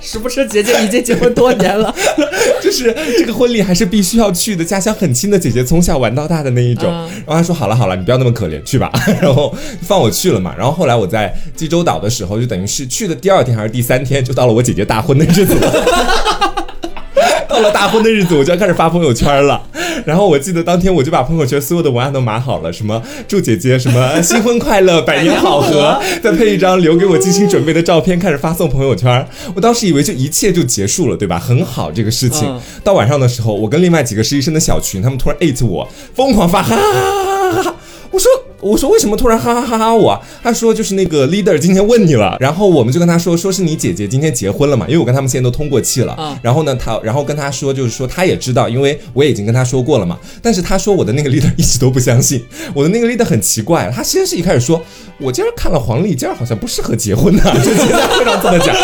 [0.00, 1.94] 是不是姐姐已经结婚多年了？
[2.62, 6.90] 就是这个婚礼还是必须要去的，家乡很亲的姐姐，从小玩到大的那一种。
[6.90, 8.90] 嗯然后他说好了好了，你不要那么可怜，去吧。
[9.22, 10.52] 然后放我去了嘛。
[10.58, 16.51] 然后后来我在济州岛的时候，就等于是去的第二天还是第三天，就到了我姐姐大婚的日子了。
[17.52, 19.60] 到了大婚的日子，我就要开始发朋友圈了。
[20.06, 29.28] 然后我记得当天我就把朋友圈所有的文案都码好了，什么祝姐姐什么新婚快乐、百年好合，再配一张留给我精心准备的照片，开始发送朋友圈。
[29.54, 31.38] 我当时以为就一切就结束了，对吧？
[31.38, 32.48] 很好，这个事情。
[32.48, 37.74] 嗯到晚上的时候，我跟另外几个实习生的小群，他们突然艾特我，疯狂发哈哈哈哈哈哈。
[38.10, 38.30] 我说
[38.62, 40.22] 我说为什么突然哈哈哈哈我？
[40.40, 46.14] 他说就是那个 leader 今天问你了，然后我们就跟他说，说是你姐姐今天结婚了嘛，因为我跟他们现在都通过气了。
[46.16, 50.16] 嗯然后呢，他然后跟他说，就是说他也知道，因为我也已经跟他说过了嘛。
[50.40, 54.80] 但是他说我的那个 leader 一直都不相信，我的那个 leader 很奇怪，他先是一开始说，
[55.18, 58.74] 我今儿看了黄历，今儿好像不适合结婚呐、就直接在会上这么讲。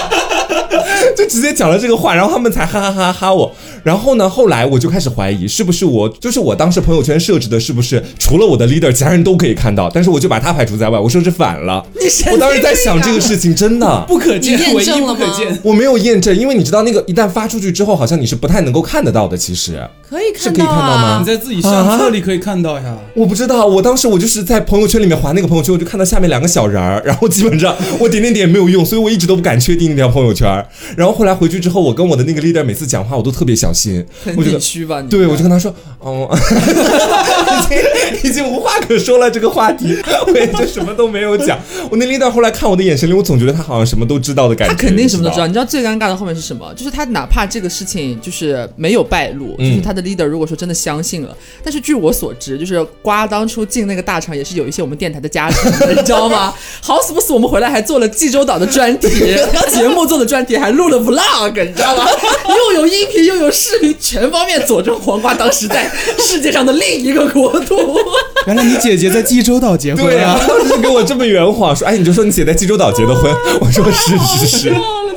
[1.29, 3.53] 直接讲了这个话，然后他们才哈哈哈哈我。
[3.85, 11.85] 然后呢，后来我就开始怀疑，是不是我就是我当时朋友圈设置的，是不是除了我的 leader，其他人都可以看到，但是我就把他排除在外，我设置反了。
[11.95, 14.05] 你我当时在想这个事情，真的。
[14.09, 15.59] 不可见，唯一不可见。
[15.63, 19.37] 我没有验证，因为你知道那个一旦发出去之后，好像你是不太能够看得到的。
[19.37, 22.97] 其实可以看是可以看到吗你在自己相册里可以看到呀。
[23.15, 30.49] 我不知道，我当时我就是在朋友圈里面划那个朋友圈，我就看到下面两个小人儿，然后基本上我点点点没有用，所以我一直都不敢确定那条朋友圈。
[30.97, 35.01] 然后后后来回去之后，我跟我的那个 leader 每次讲话，我都特别小心，很我觉得隐虚吧？
[35.03, 37.69] 你对，我就跟他说，哦，已
[38.23, 39.97] 经已经无话可说了，这个话题，
[40.29, 41.59] 我也就什么都没有讲。
[41.91, 44.75] 我那 leader 后来看我的眼神里，我总觉得他好像什么都知道的感觉。
[44.75, 45.47] 他肯定什么都知道。
[45.47, 46.73] 你你知道最尴尬的后面是什么？
[46.77, 56.55] 就是他哪怕这个事情就是没有败露，嗯就是他的 leader 如果说真的相信了，但是据我所知，就是瓜当初进那个大厂也是有一些我们电台的加成的，你知道吗？
[56.81, 59.09] 好死不死，我们回来还做了济州岛的专题，
[59.73, 62.05] 节目做的专题，还录了 vlog，你知道吗？
[62.49, 67.99] 又有音频又有视频，全方面佐证黄瓜当时在世界上的另一个国度。
[68.47, 70.41] 原来你姐姐在济州岛结婚对呀、啊？
[70.47, 74.71] 当时就给我这么圆谎，说，哎，你就说你姐在济州岛结的婚， 我说是是是。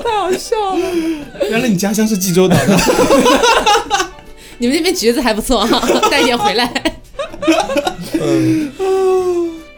[0.04, 1.48] 太好笑了！
[1.50, 2.80] 原来你家乡是济州岛的。
[4.58, 6.72] 你们那边橘子还不错哈，带点回来。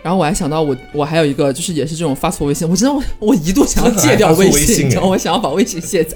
[0.03, 6.15] 然后我还想到我我还有一个就是也是这种发错微信，我真的我我一度想要戒掉微信信， 你知道我想要把微信卸载。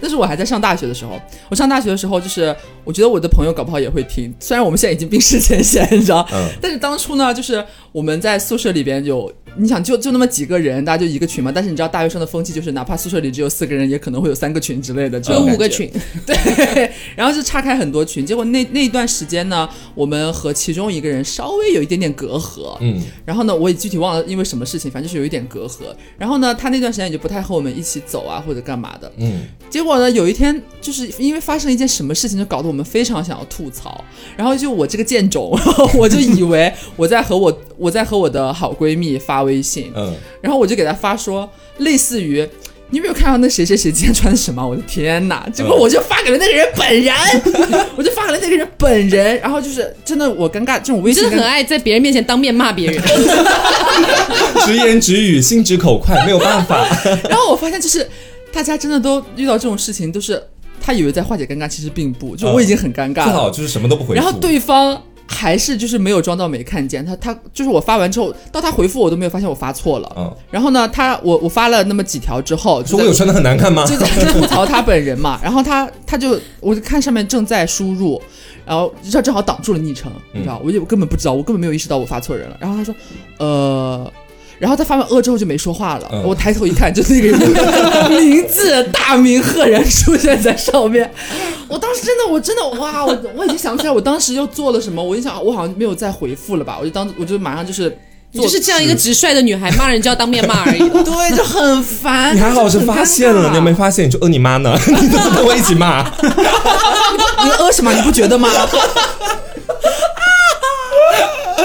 [0.00, 1.12] 但是我还在上大学的时候，
[1.48, 9.32] 我上大学的时候就是我觉得我的朋友搞不好也会听，虽然我们现在已经冰释前嫌，你知道，嗯但是当初呢，就是我们在宿舍里边有。
[9.58, 11.50] 你想就就那么几个人，大家就一个群嘛。
[11.52, 15.90] 但是你知道大学生的风气就是，哪怕宿舍里只有四个人，也可能会有三个群之类的，这有五个群，
[16.24, 25.80] 对，然后就岔开很多群，结果那那一段时间呢，我们和其中一个人稍微有一点点隔阂，嗯，然后呢，我也具体忘了因为什么事情，反正就是有一点隔阂。
[26.16, 29.10] 然后呢，他那段时间也就不太和我们一起走啊，或者干嘛的。
[29.16, 34.04] 嗯，结果呢，有一天就是因为发生了一件什么事情，就搞得我们非常想要吐槽。
[34.36, 35.58] 然后就我这个贱种，
[35.98, 42.46] 我就以为我在和我我在和我的好闺蜜发微信，嗯，然后我就给他发说，类似于。
[42.90, 44.66] 你有没有看到那谁谁谁今天穿的什么？
[44.66, 45.46] 我的天哪！
[45.52, 47.14] 结果我就发给了那个人本人，
[47.96, 52.98] 我就发给了那个人本人，然后就是真的我尴尬，这种微信真的很爱在别人面前当面骂别人。
[54.64, 56.88] 直言直语，心直口快，没有办法。
[57.28, 58.08] 然后我发现，就是
[58.50, 60.42] 大家真的都遇到这种事情，都是
[60.80, 63.52] 他以为在化解尴尬，其实并不，就我已经很尴尬最好了。
[63.52, 64.14] 就是什么都不回复。
[64.14, 70.12] 然后对方还是就是没有装到没看见，他他就是我发完之后，到他回复我都没有发现我发错了。
[70.16, 73.84] 嗯然后呢，他我我发了那么几条之后，说我有穿的很难看吗？
[73.86, 78.20] 就在 吐槽他本人嘛，然后他他就我就看上面正在输入，
[78.64, 82.56] 然后这正好挡住了昵称，你知道，我就根本不知道，我根本没有意识到我发错人了。
[82.58, 82.94] 然后他说，
[83.38, 84.10] 呃。
[84.58, 91.10] 然后他发完呃之后就没说话了，嗯我抬头一看，就是那个人的 名字大名赫然出现在上面。
[91.68, 97.96] 我当时真的，我真的哇，我我已经想不起来我当时又做了什么，我就想我好像没有再回复了吧，我就当我就马上就是
[98.32, 100.78] 你就是这样一个直率的女孩，骂人就要当面骂而已。
[101.04, 102.34] 对，就很烦。
[102.34, 104.76] 你还好是发现了，你又没发现，你就呃你妈呢？
[104.86, 106.02] 你怎么跟我一起骂？
[106.22, 107.92] 你呃什么？
[107.92, 108.48] 你不觉得吗？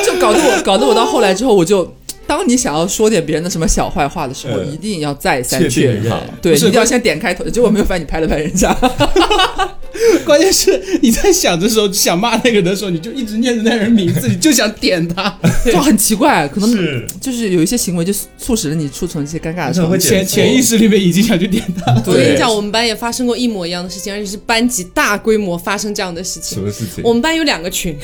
[0.05, 1.91] 就搞得我搞得我到后来之后，我就。
[2.25, 6.03] 当你想要说点别人的什么小坏话的时候，嗯一定要再三确确认，
[6.41, 7.43] 对，你一定要先点开头。
[7.45, 8.75] 结果没有发现你拍了拍人家，
[10.25, 15.37] 关键是你在想的时候，想骂那个人的时候，你就一直念着那人名字，你就想点他。
[15.65, 19.89] 就很奇怪，可能是就是有一些行为就促使了你促成这些尴尬的场景。
[19.89, 21.93] 会点错潜潜意识里面已经想去点他。
[22.01, 26.63] 对我跟你讲，我们班也发生过一模一样的事情，而且是班级大规模发生这样的事情什情。
[26.63, 27.03] 么事情？
[27.03, 27.95] 我们班有两个群，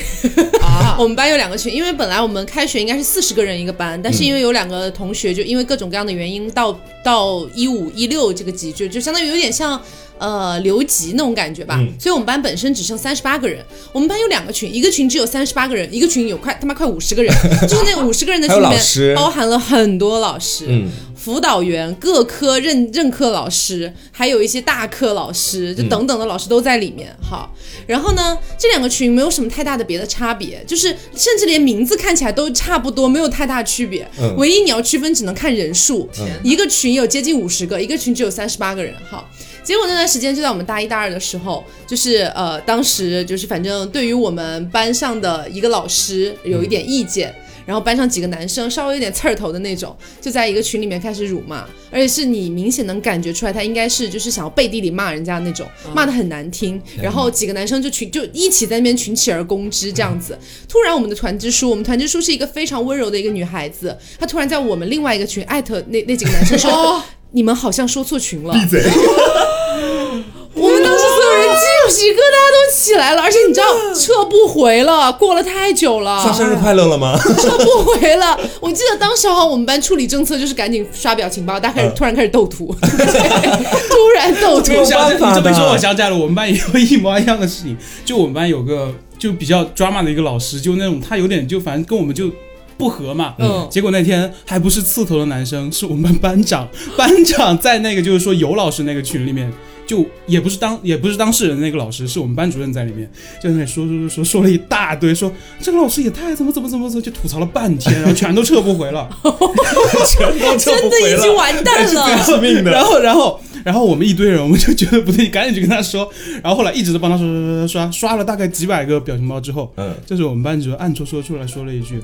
[0.62, 9.80] 啊， 我们班有两个群，因为本来我们开学应该是四十个人一个班，但是因为有两个同学就因为各种各样的原因到到一五一六这个级，就就相当于有点像。
[10.20, 13.64] 呃，留级那种感觉吧，嗯所以我们班本身只剩三十八个人。
[13.90, 17.34] 我们班有两个群，一个群只有三十八个人，一个群有快他妈快五十个人，
[17.66, 27.08] 就是那五十个人的群里面包含了很多老师，嗯，辅导员、各科任任课老师，还有一些大课老师，就等等的老师都在里面。
[27.22, 27.54] 好，
[27.86, 34.06] 然后呢，这两个群没有什么太大的别的差别，就是甚至连名字看起来都差不多，没有太大区别。
[34.20, 36.06] 嗯唯一你要区分只能看人数，
[36.42, 38.94] 一个群有接近五十个，一个群只有三十八个人。
[39.08, 39.26] 好。
[39.62, 47.34] 结果那段时间就在我们大一大二的时候，就是呃，当时就是反正对于我们班上的一个老师有一点意见，
[47.66, 60.36] 然后班上几个男生稍微有点刺儿头的那种，就在一个群里面开始辱骂，而且是你明显能感觉出来他应该是就是想要背地里骂人家的那种，骂的很难听，然后几个男生就群就一起在那边群起而攻之这样子。
[60.68, 67.02] 突然我们的团支书，我们团支书是一个非常温柔的一个女孩子，她突然在我们另外一个群艾特那那几个男生说。
[67.32, 68.52] 你们好像说错群了。
[68.52, 68.82] 闭嘴！
[70.52, 71.48] 我们当时所有人
[71.88, 77.16] 鸡皮疙瘩都起来了，而且你知道撤不回了，过了太久了，刷生日快乐了吗？
[77.38, 78.38] 撤不回了。
[78.60, 84.96] 我记得当时好像我们班处理政策就是赶紧刷表情包，大家开始、嗯突然开始斗图， 突然斗图你这
[85.40, 87.76] 么说，我想起来了，我们班也有一模一样的事情。
[88.04, 92.30] 就我们班有个就比较 drama 的一个老师，就那种他有点就反正跟我们就
[92.76, 93.34] 不合嘛。
[93.38, 96.68] 嗯结果那天还不是刺头的男生，是我们班班长。
[96.96, 99.52] 班长在那个就是说尤老师那个群里面
[99.90, 103.10] 就也不是当也不是当事人的那个老师，是我们班主任在里面，
[103.42, 109.08] 就在那里说说说说说了一大堆，说这个老师也太怎么怎么怎么怎么，就吐槽了半天，然后全都撤不回了。
[110.06, 112.24] 全都撤真不回了的已经完蛋了。
[112.24, 112.70] 致命的。
[112.70, 116.08] 然后，然后，然后我们一堆人，我们就觉得不对，赶紧去跟他说。
[116.40, 122.00] 然后后来一直都帮他刷刷刷刷刷了大概几百个表情包之后，嗯，就是我们班主任暗戳戳出来说了一句。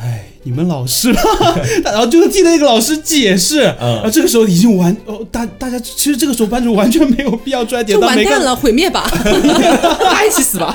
[0.00, 1.20] 哎，你们老师吧，
[1.84, 9.10] 然后就是替那个老师解释，嗯然后这个时候已经完哦，大大家其实这个时候班主任完全没有必要出来点就完蛋了，毁灭吧！
[9.12, 10.72] 大家一起死吧！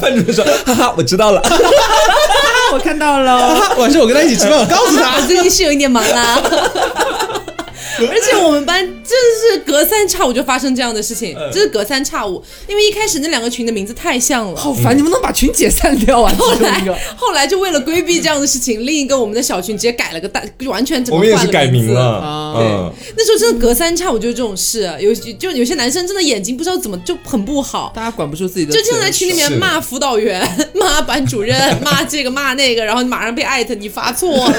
[0.00, 1.42] 班主任说：“哈哈，我知道了。
[2.72, 6.40] 我看到了，晚上我跟他一起吃饭，我告诉我他，最近是有一点忙啦。
[8.10, 12.42] 而且我们班真的是隔三差五就发生这样的事情，嗯真是隔三差五。
[12.68, 14.96] 因为一开始那两个群的名字太像了，好烦！
[14.96, 16.34] 你们能把群解散掉啊？
[16.38, 16.84] 后来
[17.16, 22.00] 后来就为了规避这样的事情，另一个我们的小群直接改了个大，完全”整个我们也换是改名了。
[22.18, 34.52] 啊，嗯，那时候真的隔三差五就是这种事，有就有些男生真的眼睛不知道怎么就很不好，大家管不住自己的就情绪，经常在群里面骂辅导员、 骂班主任、 骂这个骂那个，然后马上被艾特你发错了，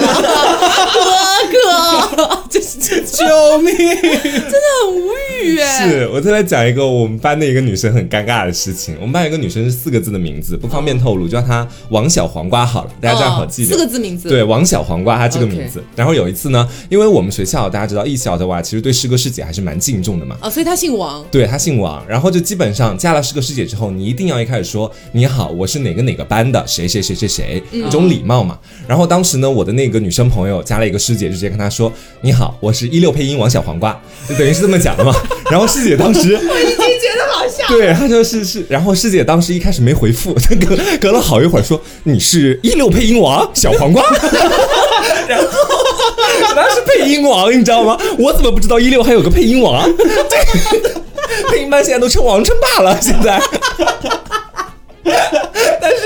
[1.51, 3.75] 哥哥，就是这种救命！
[3.75, 5.09] 真的很无
[5.43, 5.89] 语哎。
[5.89, 8.95] 是我再来讲一个我们班的一个女生很尴尬的事情。
[8.99, 13.65] 我们班有一个女生是四个字的名字，不方便透露，就叫她王小黄瓜好了，大家这样好记。
[13.65, 15.83] 四个字名字，对，王小黄瓜，她这个名字。
[15.95, 20.37] 然后有一次呢，因为我们学校大家知道艺校的话，其实对师哥师姐还是蛮敬重的嘛。
[20.39, 21.23] 啊，所以她姓王。
[21.29, 28.57] 对她姓王，然后就基本上加了师哥师姐之后，你一定要一开始说你好，我是哪个哪个班的谁谁谁谁谁，一种礼貌嘛。
[28.87, 33.97] 然后当时呢，我的那个女生朋友加了一个师姐，就直接跟她说你好，我是一六配音王小黄瓜，
[34.27, 35.15] 就等于是这么讲的嘛。
[35.49, 37.65] 然后师姐当时 我已经觉得好笑。
[37.69, 44.03] 对，她就是是，然后师姐当时一开始没回复，她隔隔了好一会儿说你是一六配音王小黄瓜，
[45.27, 45.47] 然后
[46.55, 47.97] 那是配音王，你知道吗？
[48.19, 49.89] 我怎么不知道一六还有个配音王？
[49.97, 53.41] 这个配音班现在都称王称霸了，现在。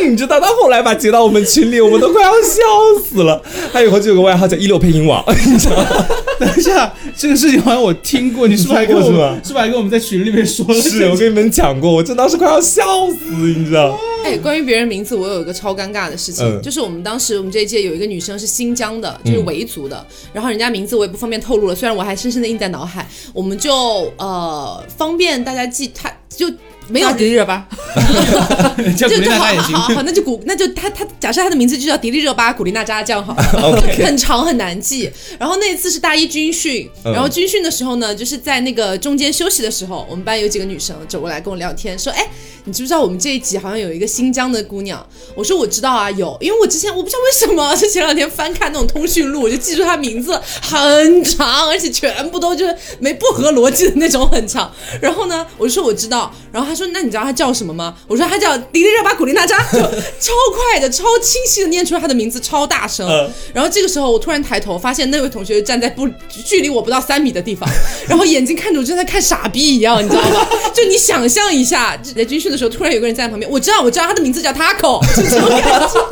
[0.09, 2.61] 你知道，他后来把截到我们群里，我们都快要笑
[3.03, 3.41] 死了。
[3.71, 6.05] 他以后就有个外号叫一六配音王，你知道吗？
[6.39, 10.81] 等一下，这个事情好像我听过，你是不是还跟我们是不是还跟我们在群里面说了？
[10.81, 13.97] 是我跟你们讲过，我真当时快要笑死，你知道？
[14.23, 26.47] 哎，关于别人名字，我有一个超尴尬的事情，嗯就是我们当时我们这一届有一个女生是新疆的，就是维族的，然后人家名字我也不方便透露了，虽然我还深深的印在脑海，我们就呃方便大家记，她就
[26.89, 27.67] 没有迪丽热巴，
[28.97, 29.45] 叫古力就就好。
[29.45, 33.43] 好好好，那就古那就他他假设他的名字就叫迪丽热巴古力娜扎这样好了
[33.77, 35.09] OK 很长很难记。
[35.37, 42.27] 然后那一次是大一军训，嗯然后军训的时候呢，就是在那个中间休息的时候，我们班有几个女生走过来跟我聊天，说：“哎，
[42.65, 54.71] 你知不知道我们这一集好像有一个新疆的姑娘？”我说：“我知道啊，有，因为我之前我不知道为什么，就前两天翻看那种通讯录，我就记住她名字很长，而且全部都就是没不合逻辑的那种很长。
[55.01, 59.57] 然后呢，我就说我知道，然后她说：“那你知道他叫什么吗？”我说：“他叫迪丽热巴古力娜扎。
[59.71, 60.33] ”就超
[60.71, 63.07] 快的、超清晰的念出了他的名字，超大声。
[63.07, 66.07] 嗯然后这个时候我突然抬头，发现那位同学站在不
[66.45, 67.67] 距离我不到三米的地方，
[68.07, 70.47] 然后眼睛看着我，就在看傻逼一样，你知道吗？
[70.73, 76.09] 就你想象一下，就在军训的时候，突然有个人站在旁边，我知道，我知道他的名字叫 Taco，就这种感觉。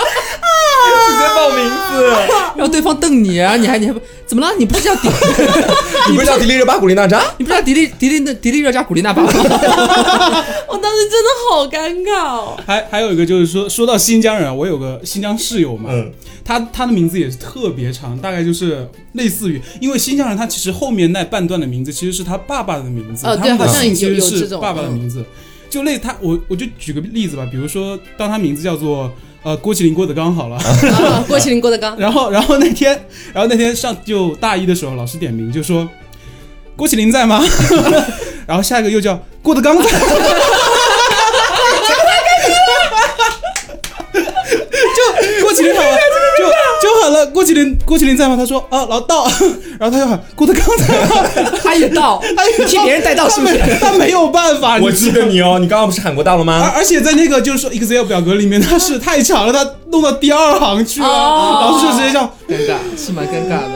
[1.08, 2.04] 直接报名字，
[2.56, 4.54] 然后对方瞪你，啊你还你还不怎么了？
[4.58, 5.08] 你不是叫迪，
[6.10, 7.24] 你不是叫迪丽热巴古力娜扎？
[7.38, 9.32] 你不是叫迪丽迪丽的迪丽热扎古力娜巴吗？
[9.34, 12.58] 我当时真的好尴尬哦。
[12.66, 16.12] 还还有一个就是说，说到新疆人，我有个新疆室友嘛，嗯
[16.44, 25.26] 他他的名字也是特别长，大概就是类似于，因为新疆人他其实后面那半段的名字其实是他爸爸的名字，呃他们的对好像姓其实是爸爸的名字，
[25.70, 29.12] 就类他我我就举个例子吧，比如说当他名字叫做
[29.44, 32.92] 呃郭麒麟郭德纲好了， 啊，郭麒麟、郭德纲，然后然后那天
[33.34, 35.88] 然后那天上就大一的时候，老师点名就说
[36.76, 37.44] 郭麒麟在吗？
[38.46, 39.90] 然后下一个又叫郭德纲在。
[44.98, 45.98] 就郭麒麟好了，
[46.38, 46.44] 就
[46.88, 47.28] 就好了。
[47.28, 48.36] 郭麒麟，郭麒麟在吗？
[48.36, 49.26] 他说啊，老到。
[49.80, 51.52] 然后他又喊郭德纲在吗？
[51.64, 56.72] 他也到， 他也替别人带到是不是他没他没有办法，我记得你哦，你刚刚不是喊过到了吗？
[56.76, 63.76] 而且在那个就是说 Excel 表格里面，他是太长了，它弄到第二行去了，哦老师就直接叫尴尬是蛮尴尬的。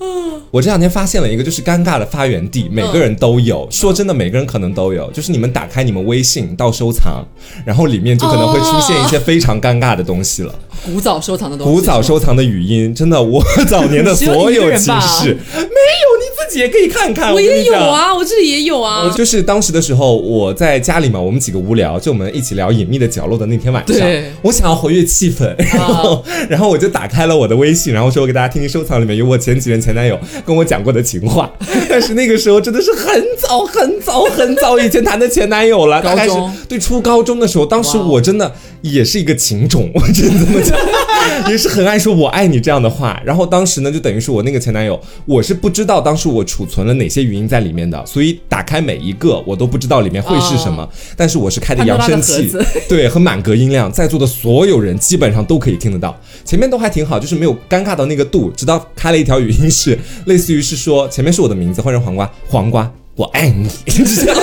[0.00, 3.66] 嗯，我这两天发现了一个，就是尴尬的发源地，每个人都有。
[3.70, 5.10] 说真的，每个人可能都有。
[5.10, 7.24] 就是你们打开你们微信到收藏，
[7.64, 10.54] 然后里面就可能会出现一些非常尴尬的东西了。
[10.84, 16.17] 古早收藏的东西，古早收藏的语音，真的，我早年的 所有情事，没有
[16.48, 17.32] 己己也可以看看。
[17.32, 17.74] 我也有。
[17.74, 19.12] 啊，我这里也有啊。
[19.16, 24.08] 就是当时的时候，我在家里嘛，我们几个无聊，就我们一起聊《隐秘的角落》的那天晚上，
[24.42, 31.50] 我想要活跃气氛，然后、然后我就打开了我的微信，然后说我给大家听听收藏里面有我前几任前男友跟我讲过的情话，
[31.88, 52.50] 但是那个时候真的是很早很早很早以前谈的前男友了，大概是高中对初高中的时候，当时我真的也是一个情种， 我真的这么讲，也是很爱说我爱你这样的话，然后当时呢就等于是我那个前男友，我是不知道当时我储存了哪些语音在里面的，所以打开每一个我都不知道里面会是什么，但是我是开的扬声器
[52.88, 64.36] 对，和满格音量，在座的所有人基本上都可以听得到，前面都还挺好，就是没有尴尬到那个度，直到开了一条语音是类似于是说前面是我的名字换成黄瓜，黄瓜我爱你， 就这样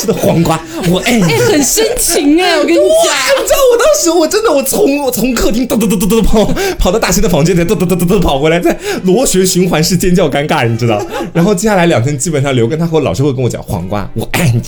[0.00, 1.22] 大声的黄瓜我爱你。
[1.24, 2.86] 哎，很深情哎， 我跟你哇！
[3.04, 3.42] 讲。
[3.42, 6.44] 你知道我当时我真的我从我从客厅噔噔噔噔噔跑
[6.78, 11.00] 跑到大兴的房间，再噔噔噔噔噔跑回来，在螺旋循环式尖叫尴尬，你知道？
[11.32, 14.62] 然后接下来两天基本上刘跟他和老师会跟我讲黄瓜我爱你，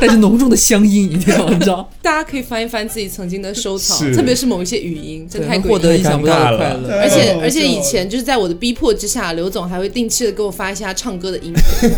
[0.00, 7.00] 带着浓重的乡音，一定要你知道，大家可以翻一翻自己曾经的收藏，特别是某一些语音，真的太获得意想不到的快乐。
[7.00, 11.90] 而且而且以前就是在我的逼迫之下，刘总还会定期的给我发一些他唱歌的音频，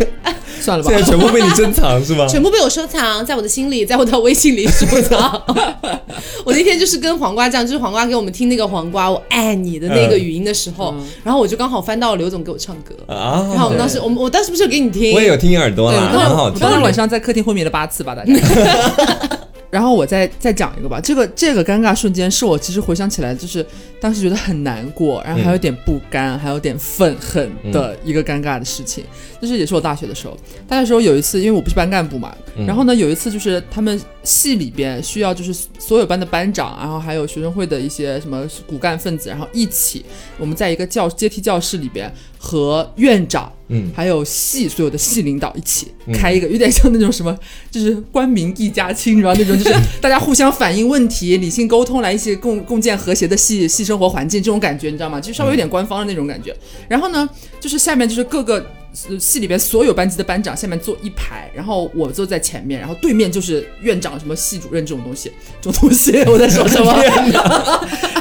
[0.61, 2.24] 算了吧现，在全部被你珍藏是吗？
[2.29, 5.43] 全部被我收藏在我的心里，在我的微信里收藏。
[6.45, 16.55] 我那天就是跟黄瓜这样，就是黄瓜给我们听那个黄瓜我爱你的那个语音的时候，然后我就刚好翻到了刘总给我唱歌，啊，然后我们当时我们我当时不是有给你听，我也有听耳朵对，啦，我当时很好听。
[16.55, 18.33] 我当时晚上在客厅昏迷了八次吧，大概。
[19.75, 23.67] 然后我再再讲一个吧，这个这个尴尬瞬间是我其实回想起来，就是
[24.01, 29.03] 当时觉得很难过，然后还有点不甘，还有点愤恨的一个尴尬的事情，
[29.43, 32.33] 就是也是我大学的时候，大学时候有一次，因为我不是班干部嘛，
[32.65, 40.05] 然后呢有一次就是他们系里边需要就是所有班的班长，然后还有学生会的一些什么骨干分子，然后一起
[40.39, 42.09] 我们在一个教阶梯教室里边
[42.39, 43.53] 和院长。
[43.75, 47.37] 嗯还有系所有的系领导一起开一个，有点像那种什么，
[47.71, 55.21] 就是官民一家亲，然后那种就是 大家互相反映问题、理性沟通，来一起共共建和谐的系系生活环境，这种感觉你知道吗？
[55.21, 56.55] 就稍微有点官方的那种感觉。
[56.89, 57.29] 然后呢，
[57.61, 58.65] 就是下面就是各个。
[59.09, 66.95] 呃系里边所有班级的班长下面坐一排，然后我坐在前面，然后对面就是院长、什么系主任这种东西， 这种东西我在说什么？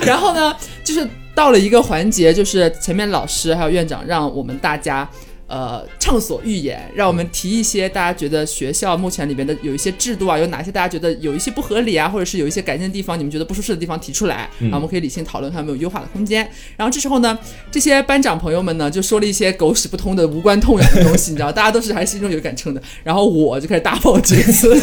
[0.03, 0.51] 然后呢，
[0.83, 5.07] 就是到了一个环节，就是前面老师还有院长让我们大家。
[5.53, 16.41] 呃，畅所欲言，让我们提一些大家觉得学校目前里边的有一些制度啊，有哪些大家觉得有一些不合理啊，或者是有一些改进的地方，你们觉得不舒适的地方提出来，然后我们可以理性讨论看有没有优化的空间。
[16.75, 17.37] 然后这时候呢，
[17.71, 22.81] 这些班长朋友们呢就说了一些狗屎不通的无关痛痒的东西，你知道，大家都是还是心中有一杆秤的。
[23.03, 24.73] 然后我就开始大爆厥词，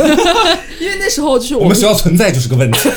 [0.78, 2.88] 因为那时候就是我们我们学校存在就是个问题。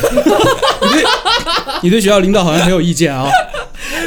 [1.82, 3.28] 你对学校领导好像很有意见啊。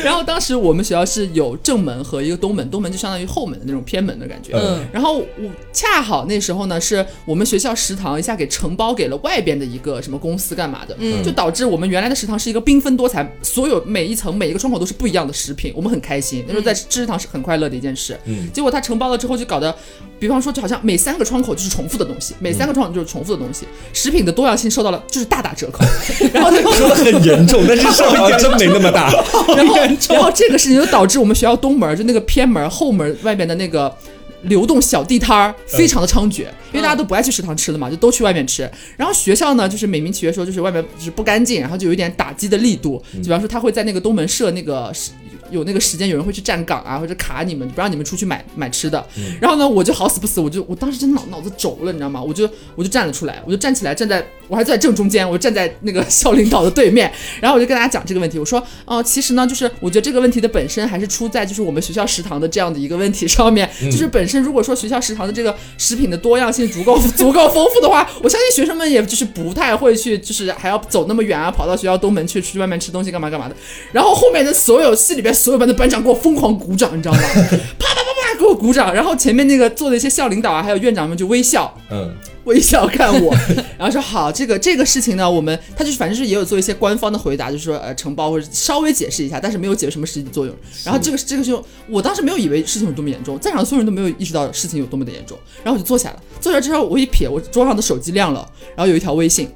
[0.08, 4.54] 然后当时我们学校是有正门和一个东门，东门就相当于后门的那种偏门的感觉。
[4.56, 16.44] 嗯然后我恰好那时候呢，是我们学校食堂一下给承包给了外边的一个什么公司干嘛的，嗯就导致我们原来的食堂是一个缤纷多彩，所有每一层每一个窗口都是不一样的食品，我们很开心。
[16.48, 18.18] 那时候在吃食堂是很快乐的一件事。
[18.26, 19.76] 嗯结果他承包了之后，就搞得，
[20.20, 25.84] 比方说就好像每三个窗口就是重复的东西，每三个窗口就是重复的东西，食品的多样性受到了就是大打折扣。
[26.34, 29.12] 然后说的很严重，但是事儿好像真没那么大。
[29.56, 29.76] 然后，
[30.10, 33.96] 然后这个事情就导致我们学校东门就那个偏门后门外面的那个
[34.44, 36.42] 流动小地摊儿非常的猖獗，
[36.72, 38.70] 因为大家都不爱去食堂吃了嘛，就都去外面吃。
[38.96, 45.12] 然后学校呢，就是美名其曰说就是外面就是不干净，然后就有一点打击的力度，就比方说他会在那个东门设那个时
[45.50, 49.06] 有那个时间，有人会去站岗啊，或者卡你们，不让你们出去买买吃的。
[49.40, 52.22] 然后呢，我就好死不死，我就我当时真脑脑子轴了，你知道吗？
[52.22, 73.56] 我就我就站了出来，我就站起来，站在我还在正中间，我就站在那个校领导的对面， 然后我就跟大家讲这个问题，我说，哦、其实呢，就是我觉得这个问题的本身还是出在就是我们学校食堂的这样的一个问题上面，就是本身如果说学校食堂的这个食品的多样性足够 足够丰富的话，我相信学生们也就是不太会去，就是还要走那么远啊，跑到学校东门去去外面吃东西干嘛干嘛的。
[73.92, 77.20] 然后后面的所有系里边所有班的班长给我疯狂鼓掌，你知道吗？
[77.80, 82.14] 啪啪啪啪给我鼓掌，然后前面那个坐的一些校领导啊，还有院长们就微笑，嗯，
[82.46, 83.34] 微笑看我，
[83.78, 90.56] 然后说好，这个这个事情呢，我们他就是反正是也有做一些官方的回答，就是说呃承包或者稍微解释一下，但是没有解释什么实际作用。
[90.84, 95.38] 然后这个这个就我当时没有以为事情有多么严重，在场所有人都没有意识到事情有多么的严重。
[95.64, 99.50] 然后我就坐下了，坐下之后我一瞥，我桌上的手机亮了，然后有一条微信，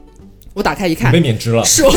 [0.54, 1.64] 我打开一看被，免职了。
[1.64, 1.92] 是我，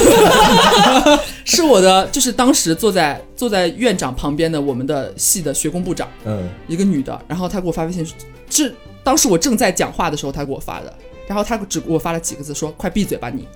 [1.44, 6.08] 是我的，就是当时坐在坐在院长旁边的我们的系的学工部长。
[6.24, 8.06] 嗯，一个女的，然后她给我发微信，
[8.50, 10.92] 是当时我正在讲话的时候，她给我发的，
[11.26, 13.46] 然后她只给我发了几个字，说：“快闭嘴吧你。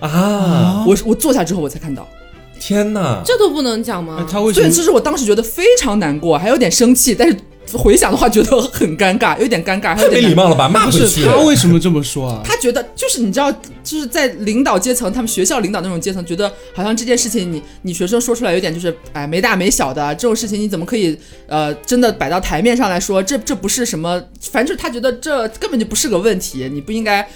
[0.00, 2.06] 啊，我我坐下之后我才看到，
[2.60, 3.22] 天哪！
[3.24, 4.26] 这都不能讲吗？
[4.30, 4.64] 他为什么？
[4.64, 7.36] 所以其实我当时觉得非常难过，还有点生气，但是
[7.72, 10.68] 回想的话，觉得很尴尬，有点尴尬，还有太没点礼貌了吧？
[10.68, 11.22] 骂不回去。
[11.22, 12.42] 是他为什么这么说啊？
[12.44, 13.50] 他觉得就是你知道，
[13.82, 23.22] 就是在领导阶层，他们学校领导那种阶层，觉得好像这件事情你你学生说出来有点就是哎没大没小的这种事情，你怎么可以呃真的摆到台面上来说？
[23.22, 27.26] 这这不是什么，反正就是他觉得这根本就不是个问题，你不应该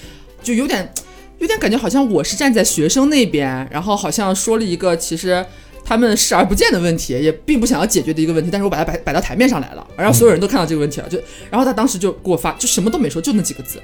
[0.43, 0.93] 就有点
[1.39, 5.45] 有点感觉好像我是站在学生那边，然后好像说了一个其实。
[5.89, 11.17] 他们视而不见的问题，也并不想要解决的一个问题，但是我把它摆摆到台面上来了，然后所有人都看到这个问题了，就，
[11.49, 13.81] 然后他当时就给我发，就什么都没说，就那几个字，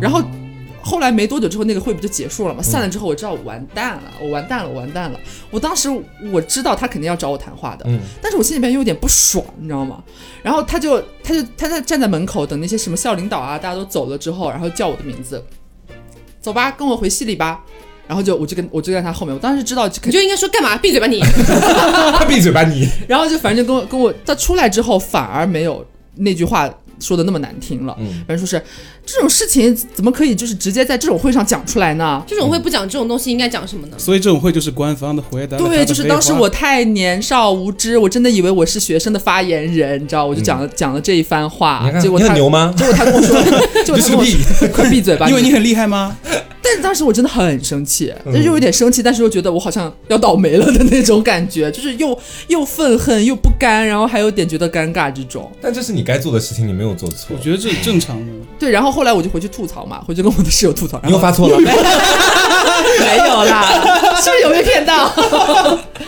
[0.00, 0.22] 然后
[0.80, 2.62] 后来没多久之后，那个会不就结束了吗？
[2.62, 5.18] 散了之后，我知道我完蛋了，我完蛋了，我完蛋了。
[5.50, 5.88] 我当时
[6.30, 10.04] 我知道他肯定要找我谈话的，嗯但是我心里边又有点不爽，你知道吗？
[10.42, 15.42] 然后他就他就他在站在门口等那些什么校领导啊，大家都走了之后，然后叫我的名字，
[16.40, 17.64] 走吧，跟我回系里吧。
[18.06, 20.76] 然后就我就跟我就在他后面，我当时知道就肯你就应该说干嘛？
[20.78, 21.20] 闭嘴吧你！
[21.20, 22.88] 他 闭嘴吧你！
[23.08, 25.84] 然后就反正就跟我跟我他出来之后，反而没有
[26.16, 26.68] 那句话
[27.00, 27.96] 说的那么难听了。
[28.00, 28.62] 嗯反正说是
[29.04, 32.22] 这种事情怎么可以就是直接在这种会上讲出来呢？
[32.26, 33.96] 这种会不讲这种东西，应该讲什么呢？
[33.98, 42.74] 所以这种会就是官方的回答的对，就是当时我太年少无知，我真的以为我是学生的发言人，你知道，我就讲了、讲了这一番话你，看你很结果他牛吗？
[42.76, 43.42] 结果他跟我说，
[43.84, 45.28] 就是他跟我你说，快闭嘴吧！
[45.28, 46.16] 因为你很厉害吗？
[46.66, 52.18] 但是当时我真的很生气，又有点生气，但是又觉得我好像要倒霉了的那种感觉，就是又
[52.48, 55.52] 又愤恨又不甘，然后还有点觉得尴尬这种。
[55.60, 57.40] 但这是你该做的事情，你没有做错我。
[57.40, 58.32] 觉得这是正常的。
[58.58, 63.70] 对，然后后来我就回去吐槽嘛，回去跟我的室友吐槽，然后你又发错了， 没有啦，
[64.20, 65.12] 是不是有被骗到？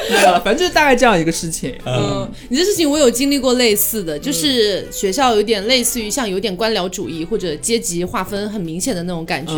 [0.09, 1.75] 没有了，反正就是大概这样一个事情。
[1.85, 9.53] 嗯，你这事情我有经历过类似的，就是学校有点类似于像有点官僚主义或者阶级划分很明显的那种感觉。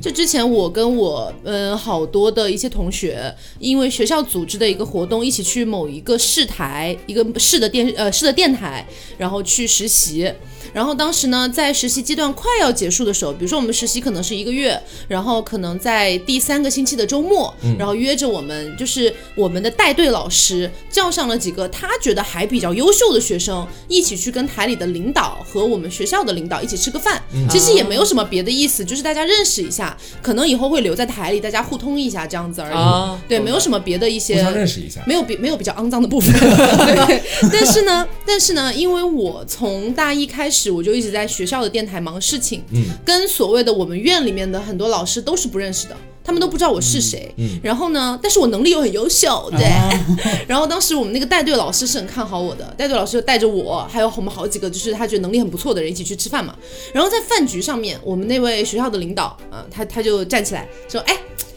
[0.00, 10.30] 就之前我跟我嗯好多的一些同学，因为学校组织的一个活动，一起去某一个市台，一个市的电呃市的电台，然后去实习。
[10.74, 27.22] 然后当时呢，在实习阶段快要结束的时候，比如说我们实习可能是一个月，然后可能在第三个星期的周末，然后约着我们，就是我们的带队老师叫上了几个他觉得还比较优秀的学生，一起去跟台里的领导和我们学校的领导一起吃个饭。
[27.48, 32.74] 其实也没有什么别的意思，就是大家认识一下，可能以后会留在台里，大家互通一下这样子而已。
[32.74, 35.00] 啊对，没有什么别的一些认识一下。
[35.06, 36.32] 没有比没有比较肮脏的部分，
[37.06, 37.22] 对。
[37.52, 45.96] 但是呢，但是呢，因为我从大一开始我就一直在学校的电台忙事情，嗯，跟所谓的我们院里面的很多老师都是不认识的。
[46.26, 49.62] 他们都不知道我是谁，嗯然后呢，但是我能力又很优秀，对。
[49.66, 49.90] 啊
[50.48, 56.56] 然后当时我们那个带队老师是很看好我的，带队老师就带着我，还有我们好几个就是他觉得能力很不错的人一起去吃饭嘛。
[56.94, 61.14] 然后在饭局上面，我们那位学校的领导，啊、他他就站起来说，哎。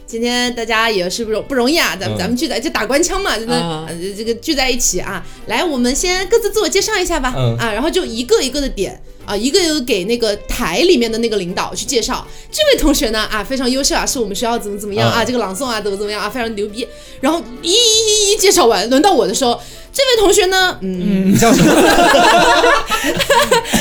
[0.07, 2.19] 今天大家也是不容不容易啊，咱们、嗯。
[2.19, 7.57] 咱们聚在就打官腔嘛，真的、啊呃这个聚在一起啊，来，我们先各自自我介绍一下吧，嗯。
[7.57, 16.87] 啊，然后就一个一个的点啊，一个一个给那个台里面的那个领导去介绍，这位同学呢啊非常优秀啊，是我们学校怎么怎么样啊，嗯这个朗诵啊怎么怎么样啊，非常牛逼，
[17.19, 19.59] 然后一一一一介绍完，轮到我的时候，
[19.97, 21.73] 这位同学呢，嗯，你叫什么？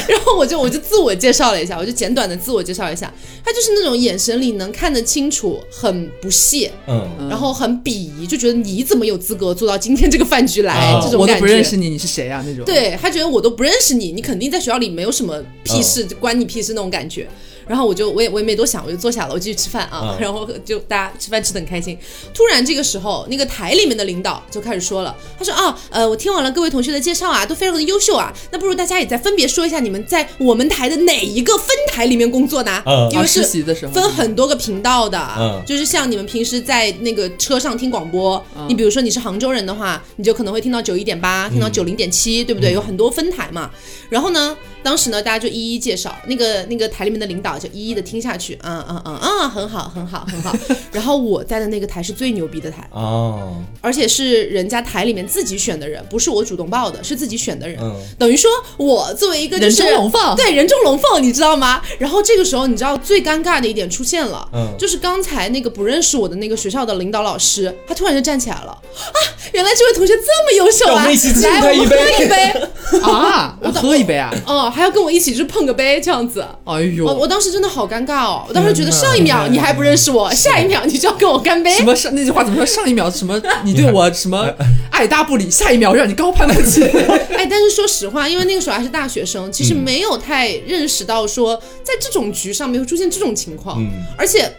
[0.09, 3.13] 然后我就我就自我介绍了一下，我就简短的自我介绍一下，
[3.45, 10.91] 他就是那种眼神里能看得清楚，很不屑，嗯，然后很鄙夷，就觉得你怎么有资格坐到今天这个饭局来？
[10.95, 11.41] 哦这种感觉。
[11.41, 12.43] 不认识你，你是谁啊？
[12.47, 12.65] 那种。
[12.65, 17.29] 对他觉得我都不认识你，你肯定在学校里没有什么屁事，就关你屁事那种感觉。
[17.67, 20.15] 然后我就我也我也没多想，我就坐下了，我继续吃饭啊。
[20.15, 21.97] 嗯然后就大家吃饭吃的很开心。
[22.33, 32.83] 突然这个时候，那个台里面的领导就开始说了，他说啊，呃，我听完了各位同学的介绍啊，都非常的优秀啊，那不如大家也再分别说一下你们在我们台的哪一个分台里面工作呢？
[33.13, 42.73] 因为是实习的时候分很多个频道的，嗯就是像你们平时在那个车上听广播，你比如说你是杭州人的话，你就可能会听到九一点八，听到九零点七，对不对？
[42.73, 43.71] 有很多分台嘛。
[44.09, 44.57] 然后呢，
[44.87, 50.55] 当时呢，大家就一一介绍，那个那个台里面的领导就一一的听下去，嗯嗯嗯嗯，很好很好很好。
[50.93, 57.77] 然后我在的那个台是最牛逼的台，哦，而且是人家台里面自己选的人，不是我主动报的，是自己选的人。
[57.83, 61.83] 嗯等于说我作为一个就是人中龙凤对人中龙凤，你知道吗？
[61.99, 69.19] 然后这个时候，你知道最尴尬的一点出现了，嗯就是刚才那个不认识我的那个学校的领导老师，他突然就站起来了啊！
[69.53, 70.95] 原来这位同学这么优秀啊！
[70.95, 72.53] 我们一起敬来，他一我们喝一杯
[73.03, 74.33] 啊，我喝一杯啊！
[74.47, 76.45] 哦，还要跟我一起去碰个杯这样子。
[76.65, 81.83] 哎呦，我我当时真的好尴尬哦，我当时觉得上一秒你还不认识我，下一秒你就要跟我干杯什。
[81.83, 82.67] 么上那句话怎么说？
[82.67, 84.47] 上一秒什么你对我 什么
[84.91, 86.83] 爱搭不理，下一秒让你高攀不起。
[87.33, 94.53] 哎，但是说实话，因为那个时候还是大学生，其实嗯没有太认识到说，在这种局上面会出现这种情况，嗯而且。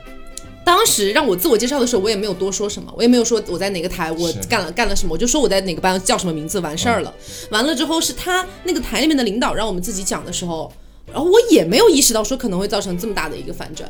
[0.67, 7.13] 当时让我自我介绍的时候，我也没有多说什么，我也没有说我在哪个台我干了干了什么，我就说我在哪个班叫什么名字，完事儿了。
[7.51, 10.69] 完了之后是他那个台里面的领导让我们自己讲的时候。
[11.07, 13.89] 然后我也没有意识到说可能会造成这么大的一个反转，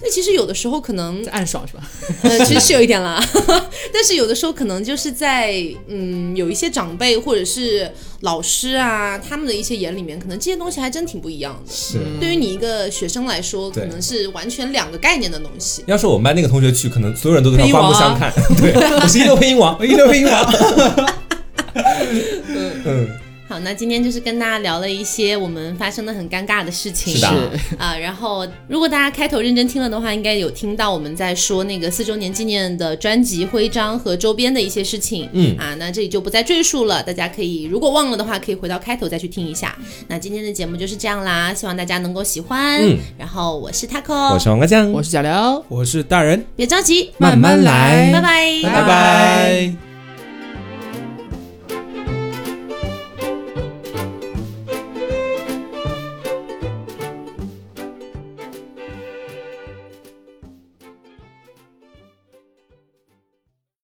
[0.00, 1.82] 那其实有的时候可能暗爽是吧？
[2.22, 3.22] 呃，其实是有一点啦，
[3.92, 5.54] 但是有的时候可能就是在
[5.88, 7.90] 嗯，有一些长辈或者是
[8.20, 11.72] 老师啊，他们的一些眼里面，可能这些东西还真挺不一样的。
[11.72, 11.98] 是。
[12.20, 15.82] 对于你一个学生来说，可能是完全两个概念的东西。
[15.86, 18.32] 要是我们班那个同学去，可能所有人都对他刮目相看。
[18.56, 20.54] 对， 我是一流配音王，一流配音王，
[22.84, 23.08] 嗯，
[23.52, 27.14] 好，那今天就是跟大家聊了一些我们发生的很尴尬的事情。
[27.14, 27.28] 是的
[27.78, 35.28] 啊，然后如果大家开头认真听了的话，应该有听到我们在说那个四周年纪念的专辑徽章和周边的一些事情。
[35.34, 39.76] 嗯啊，那这里就不再赘述了，大家可以如果忘了的话，可以回到开头再去听一下。
[40.08, 42.80] 那今天的节目就是这样啦，希望大家能够喜欢。
[42.80, 45.62] 嗯然后我是 Taco，我是王阿酱，我是小刘。
[45.68, 49.91] 我是大人，别着急，慢慢来拜拜，拜拜。